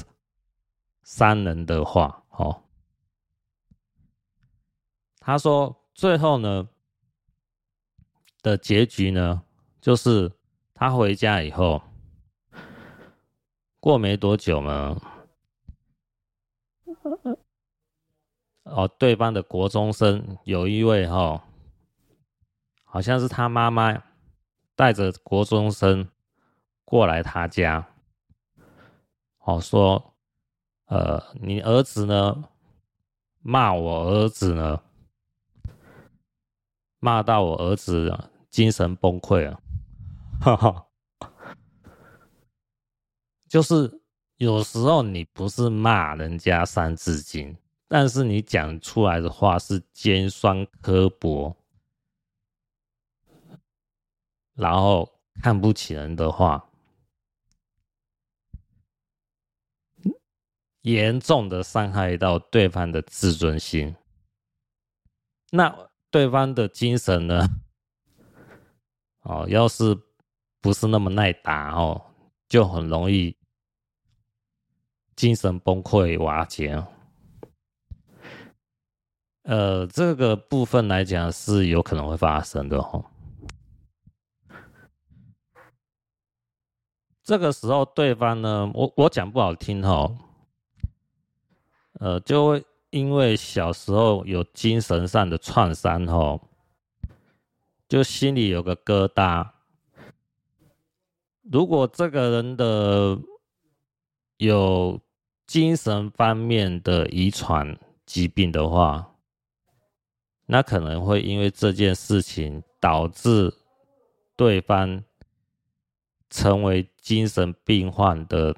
[1.02, 2.62] 三人的话，哦。
[5.20, 6.68] 他说最后呢
[8.42, 9.42] 的结局呢，
[9.80, 10.32] 就是
[10.74, 11.80] 他回家以后，
[13.78, 15.00] 过没多久呢，
[18.64, 21.42] 哦，对方的国中生有一位哈、哦，
[22.84, 24.02] 好像是他妈妈
[24.74, 26.08] 带着国中生
[26.84, 27.86] 过来他家，
[29.38, 30.14] 哦，说，
[30.86, 32.48] 呃，你儿子呢？
[33.46, 34.80] 骂我儿子呢，
[36.98, 39.60] 骂到我儿子精神崩溃了，
[40.40, 40.86] 哈哈。
[43.46, 44.00] 就是
[44.38, 47.54] 有时候你不是骂人家三字经，
[47.86, 51.54] 但是你讲出来的话是尖酸刻薄，
[54.54, 56.68] 然后看不起人的话，
[60.82, 63.94] 严重的伤害到对方的自尊心，
[65.50, 67.46] 那对方的精神呢？
[69.22, 69.98] 哦，要是
[70.60, 72.10] 不是那么耐打哦，
[72.48, 73.36] 就很容易。
[75.16, 76.84] 精神崩溃瓦解，
[79.44, 83.04] 呃，这个部分来讲是有可能会发生的哦。
[87.24, 90.14] 这个时候，对方呢，我我讲不好听哦，
[91.94, 96.38] 呃，就会因为小时候有精神上的创伤哦，
[97.88, 99.48] 就心里有个疙瘩。
[101.50, 103.18] 如果这个人的
[104.36, 105.00] 有
[105.46, 109.14] 精神方面的遗传疾病的话，
[110.44, 113.54] 那可能会因为这件事情导致
[114.36, 115.02] 对方
[116.30, 118.56] 成为精神病患的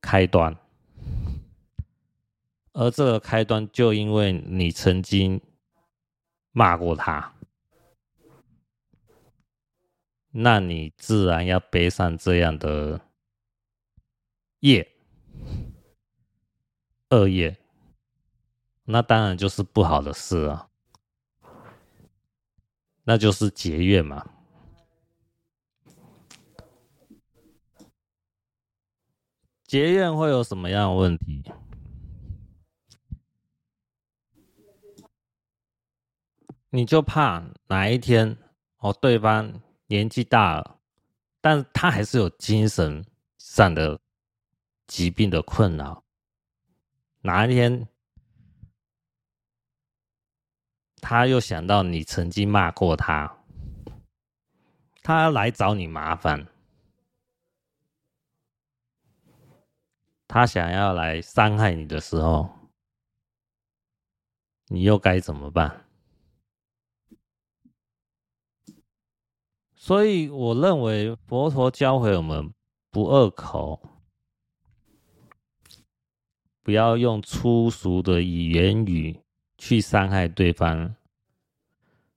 [0.00, 0.56] 开端，
[2.72, 5.40] 而这个开端就因为你曾经
[6.50, 7.34] 骂过他，
[10.30, 13.00] 那你自然要背上这样的
[14.60, 14.88] 业。
[17.10, 17.58] 恶业，
[18.84, 20.70] 那当然就是不好的事啊，
[23.04, 24.26] 那就是结怨嘛。
[29.72, 31.42] 结怨会有什么样的问题？
[36.68, 38.36] 你就怕哪一天
[38.80, 39.50] 哦，对方
[39.86, 40.78] 年纪大了，
[41.40, 43.02] 但他还是有精神
[43.38, 43.98] 上的
[44.88, 46.04] 疾病的困扰。
[47.22, 47.88] 哪一天，
[50.96, 53.38] 他又想到你曾经骂过他，
[55.02, 56.46] 他来找你麻烦，
[60.32, 62.48] 他想要来伤害你的时候，
[64.68, 65.84] 你又该怎么办？
[69.76, 72.50] 所以，我认为佛陀教会我们
[72.90, 73.86] 不恶口。
[76.62, 79.20] 不要用粗俗的语言语
[79.58, 80.94] 去伤害对方，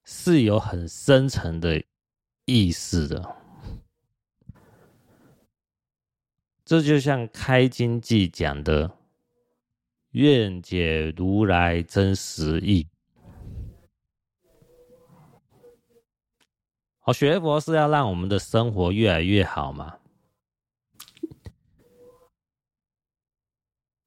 [0.05, 1.83] 是有很深层的
[2.45, 3.44] 意思的。
[6.65, 8.97] 这就像《开经记》讲的
[10.13, 12.87] ：“愿解如来真实意。”
[16.97, 19.99] 好，学佛是要让我们的生活越来越好嘛。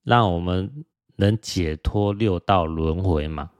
[0.02, 3.52] 让我们能解脱六道轮回嘛？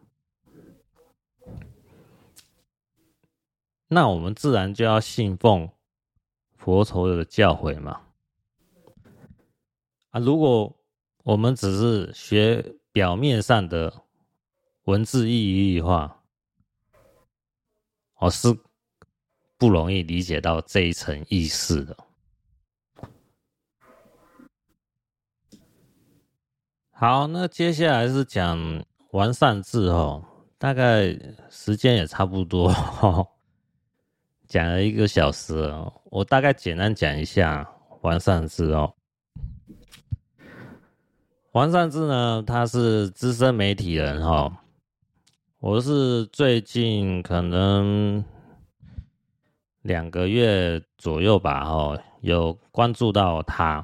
[3.87, 5.71] 那我们自然就要信奉
[6.57, 8.08] 佛陀的教诲嘛。
[10.11, 10.75] 啊，如果
[11.25, 13.93] 我们只是学表面上的
[14.85, 16.23] 文字意义的话，
[18.21, 18.49] 我是
[19.59, 21.97] 不容易理解到这一层意思的。
[26.91, 30.25] 好，那接下来是讲完善字哦，
[30.57, 31.17] 大概
[31.51, 32.73] 时间也差不多，
[34.49, 37.71] 讲了一个小时哦，我大概简单讲一下
[38.01, 38.95] 完善字哦。
[41.51, 44.61] 黄善智呢，他是资深媒体人哈，
[45.61, 48.23] 我是最近可能
[49.81, 53.83] 两个月左右吧，哦，有关注到他。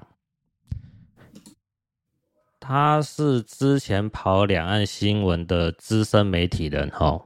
[2.60, 7.24] 他是之前跑两岸新闻的资深媒体人，哈，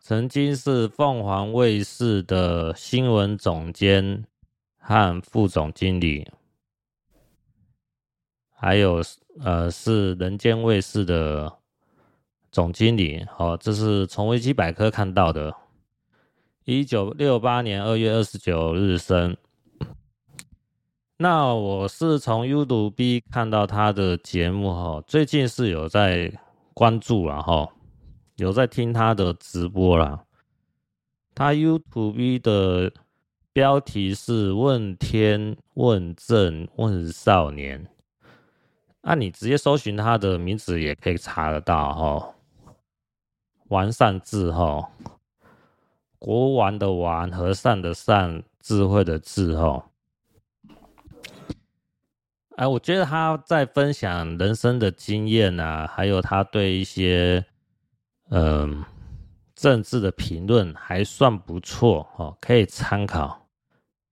[0.00, 4.24] 曾经是凤凰卫视的新闻总监
[4.78, 6.26] 和副总经理，
[8.60, 9.02] 还有
[9.42, 11.50] 呃是人间卫视的
[12.52, 15.54] 总经理，哦，这是从维基百科看到的。
[16.64, 19.34] 一九六八年二月二十九日生。
[21.16, 26.30] 那我是从 YouTube 看到他的节目，哈，最近是有在
[26.74, 27.66] 关注了，哈，
[28.36, 30.24] 有在听他的直播啦。
[31.34, 32.92] 他 YouTube 的
[33.54, 37.86] 标题是“问天问政问少年”，
[39.02, 42.34] 那你直接搜寻他的名字也可以查得到，哈。
[43.68, 44.90] 完善智哈，
[46.18, 49.86] 国王的王，和善的善，智慧的智哈。
[52.56, 57.44] 哎，我觉得他在分享人生的经验啊，还有他对一些
[58.30, 58.84] 嗯
[59.54, 63.46] 政治的评论还算不错哦，可以参考，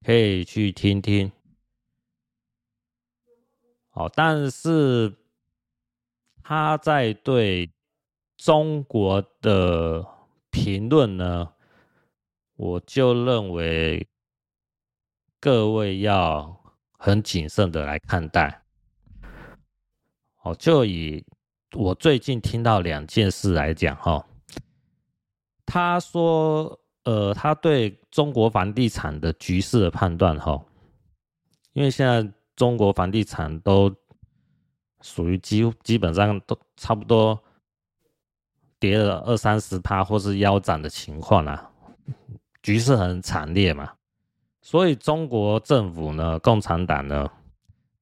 [0.07, 1.31] 可以去听听。
[3.99, 5.13] 哦，但是
[6.43, 7.71] 他在对。
[8.41, 10.07] 中国的
[10.53, 11.55] 评论呢，
[12.55, 14.07] 我就认为
[15.41, 16.57] 各位要
[16.93, 18.63] 很谨慎的来看待。
[20.45, 21.27] 哦，就以
[21.73, 24.25] 我最近听到两件事来讲哈，
[25.67, 30.65] 他说，呃，他对中国房地产的局势的判断哈，
[31.73, 33.91] 因为现在中国房地产都
[35.01, 37.43] 属于基基本上都差不多。
[38.81, 41.69] 跌了二三十趴，或是腰斩的情况啊，
[42.63, 43.95] 局势很惨烈嘛。
[44.63, 47.29] 所以中国政府呢，共产党呢，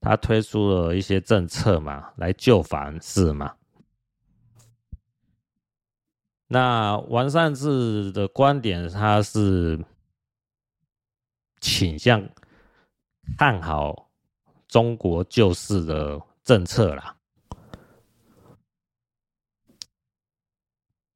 [0.03, 3.55] 他推出了一些政策嘛，来救房市嘛。
[6.49, 9.83] 那王善治的观点，他是
[11.59, 12.29] 倾向
[13.39, 14.06] 看好
[14.77, 17.17] 中国救市的政策啦。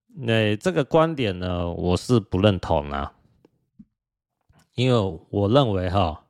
[0.07, 3.13] 那这个观点呢，我是不认同啊，
[4.73, 6.25] 因为我认为哈，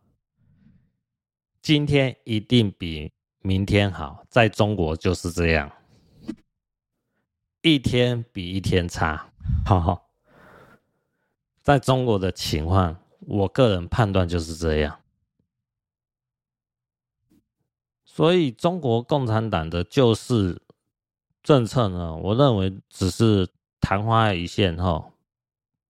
[1.63, 3.13] 今天一定比
[3.43, 5.71] 明天好，在中国就是这样，
[7.63, 9.31] 一天比一天差，
[9.65, 10.03] 哈哈，
[11.63, 15.00] 在中国的情况，我个人判断就是这样，
[18.21, 20.61] 所以中国共产党的救市
[21.43, 23.49] 政策呢，我认为只是。
[23.81, 25.11] 昙花一现，哈，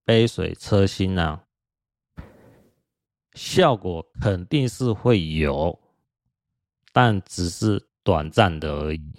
[0.05, 1.45] 杯水车薪啊，
[3.35, 5.77] 效果肯定是会有，
[6.93, 9.13] 但只是短暂的而已。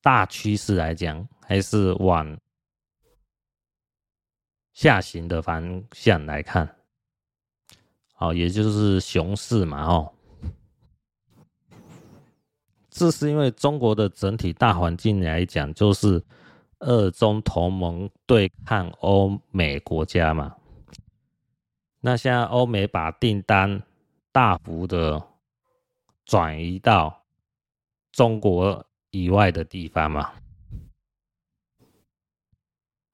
[0.00, 2.38] 大趋势来讲，还是往
[4.72, 6.81] 下行的方向来看，
[8.28, 10.12] 哦，也就是熊市嘛，哦。
[12.90, 16.22] 这是因为中国的整体大环境来讲，就是
[16.78, 20.54] 二中同盟对抗欧美国家嘛。
[22.00, 23.82] 那现在欧美把订单
[24.30, 25.22] 大幅的
[26.24, 27.24] 转移到
[28.10, 30.32] 中国以外的地方嘛，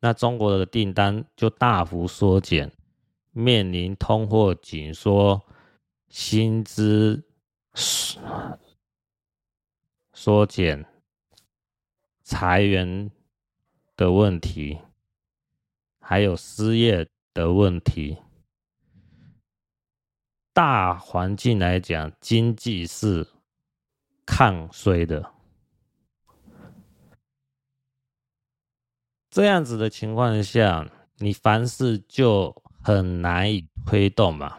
[0.01, 2.73] 那中国的订单就大幅缩减，
[3.39, 5.47] 面临通货紧缩、
[6.09, 7.25] 薪资。
[10.13, 10.85] 缩减、
[12.23, 13.09] 裁员
[13.95, 14.81] 的问题，
[16.01, 18.19] 还有失业的问题，
[20.53, 23.29] 大环境来讲，经济是
[24.27, 25.33] 抗衰的。
[29.31, 34.57] 这样子的情况下，你凡事就很难以推动嘛。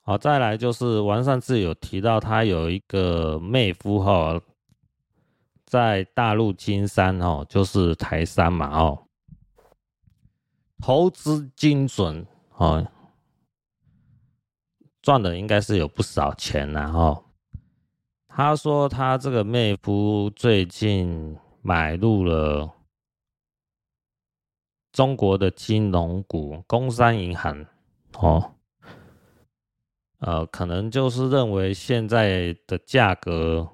[0.00, 4.42] 好，再来就是王善治有提到，他有一个妹夫哈，
[5.64, 9.06] 在大陆金山哦，就是台山嘛哦，
[10.80, 12.26] 投资精准
[12.56, 12.84] 哦，
[15.00, 17.24] 赚的应该是有不少钱然后，
[18.26, 22.68] 他说他这个妹夫最近买入了
[24.92, 27.66] 中国的金融股，工商银行
[28.14, 28.54] 哦。
[30.18, 33.68] 呃，可能就是认为现在的价格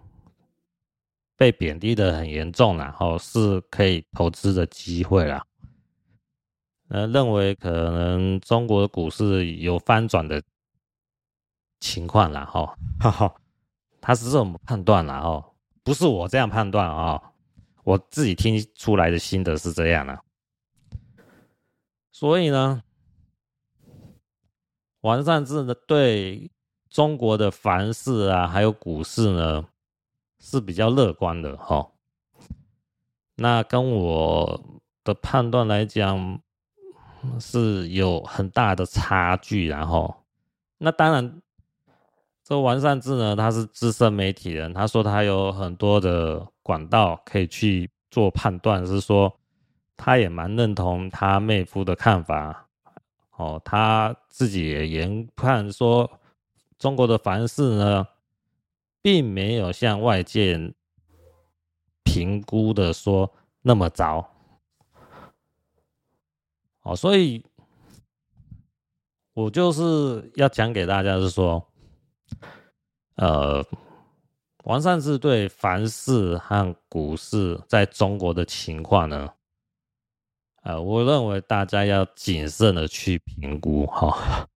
[1.36, 5.44] 被贬低的很严重，然后是可以投资的机会啦。
[6.88, 10.42] 呃，认为可能中国的股市有翻转的
[11.80, 13.34] 情况啦，哈，哈哈，
[14.00, 17.20] 他是这么判断啦，哦，不是我这样判断啊，
[17.84, 20.18] 我自己听出来的心得是这样的，
[22.18, 22.82] 所以呢。
[25.02, 26.50] 王善治呢对
[26.90, 29.64] 中国的房市啊，还有股市呢，
[30.40, 31.92] 是比较乐观的哈。
[33.36, 36.40] 那跟我的判断来讲，
[37.38, 39.68] 是有很大的差距。
[39.68, 40.24] 然后，
[40.78, 41.40] 那当然，
[42.42, 49.37] 这王善治呢，他是资深媒体人，他说他有很多的管道可以去做判断，是说
[49.98, 52.66] 他也蛮认同他妹夫的看法。
[53.32, 56.10] 哦，他自己也研判说，
[56.78, 58.06] 中国的房市呢，
[59.02, 60.72] 并没有像外界
[62.02, 64.28] 评估的说那么糟。
[66.82, 67.44] 哦，所以，
[69.34, 71.64] 我就是要讲给大家是说，
[73.16, 73.64] 呃，
[74.64, 79.32] 王善治对凡事和股市在中国的情况呢。
[80.62, 84.46] 呃，我认为大家要谨慎的去评估哈。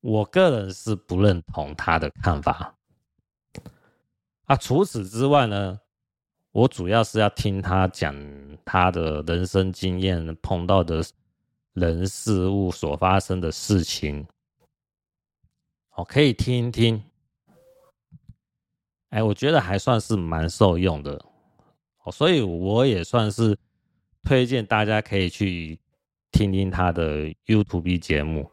[0.00, 2.74] 我个人是不认同他的看法。
[4.44, 5.78] 啊，除此之外呢，
[6.52, 8.14] 我主要是要听他讲
[8.64, 11.04] 他的人生经验，碰到的
[11.74, 14.26] 人事物所发生的事情，
[15.96, 17.02] 我可以听一听。
[19.10, 21.22] 哎，我觉得还算是蛮受用的。
[22.04, 23.58] 哦，所以我也算是。
[24.22, 25.80] 推荐大家可以去
[26.30, 28.50] 听听他的 YouTube 节目。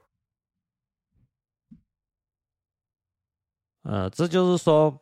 [3.84, 5.00] 呃，这就是说，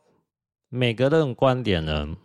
[0.70, 2.16] 每个人观点呢，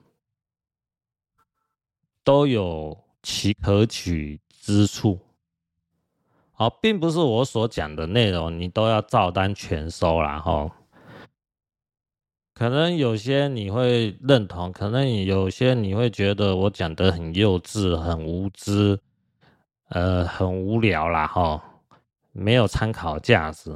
[2.23, 5.19] 都有其可取之处。
[6.53, 10.71] 好，并不是我所讲的内容你都要照单全收啦，齁。
[12.63, 19.01] 可能有些你会认同，可能有些你会觉得我讲的很幼稚、很无知，
[19.89, 21.61] 呃，很无聊啦，哈，
[22.31, 23.73] 没有参考价值，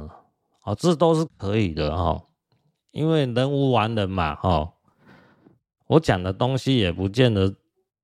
[0.63, 2.23] 哦，这都是可以的，哈，
[2.91, 4.71] 因为人无完人嘛，哈，
[5.87, 7.53] 我讲的东西也不见得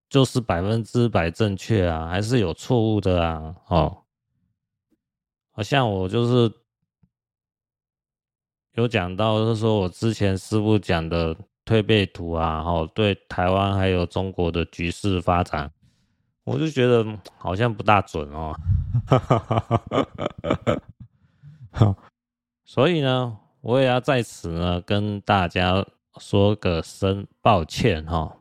[0.09, 3.99] 就是百分之百正确啊，还是有错误的啊，哦，
[5.53, 6.51] 好像我就是。
[8.73, 15.71] 有讲到，就是说我之前师傅讲的推背图啊，哈，对台湾还有中国的局势发展，
[16.43, 17.05] 我就觉得
[17.37, 18.55] 好像不大准哦。
[22.65, 25.85] 所以呢，我也要在此呢跟大家
[26.17, 28.35] 说个声抱歉哈，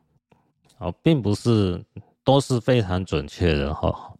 [0.79, 1.85] 哦，并不是
[2.23, 4.15] 都是非常准确的哈，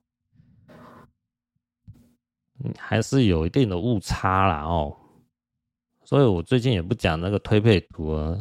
[2.77, 4.95] 还是有一定的误差啦哦。
[6.05, 8.38] 所以我最近也不讲那个推背图啊，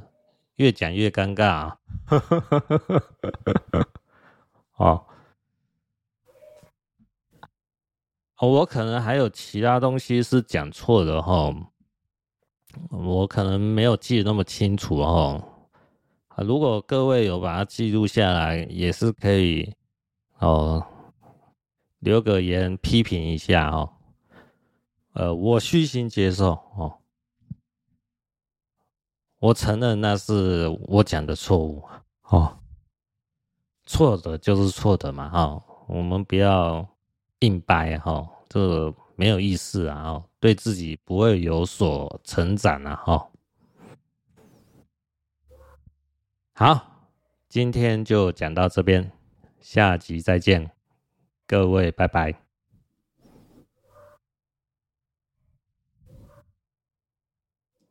[0.56, 1.78] 越讲越尴尬啊。
[4.76, 5.06] 哦，
[8.40, 11.54] 我可能还有其他东西是讲错的哈，
[12.90, 15.40] 我可能没有记得那么清楚哈。
[16.38, 19.72] 如果各位有把它记录下来，也是可以
[20.38, 20.84] 哦，
[22.00, 23.88] 留个言批评一下哦。
[25.12, 26.98] 呃，我虚心接受哦。
[29.42, 31.82] 我承认那是我讲的错误
[32.28, 32.60] 哦，
[33.84, 36.86] 错的就是错的嘛哈，我们不要
[37.40, 43.28] 硬掰哈，这个没有意思啊，对自己不会有所成长啊哈。
[46.52, 47.10] 好，
[47.48, 49.10] 今天就讲到这边，
[49.60, 50.70] 下集再见，
[51.48, 52.32] 各位拜拜。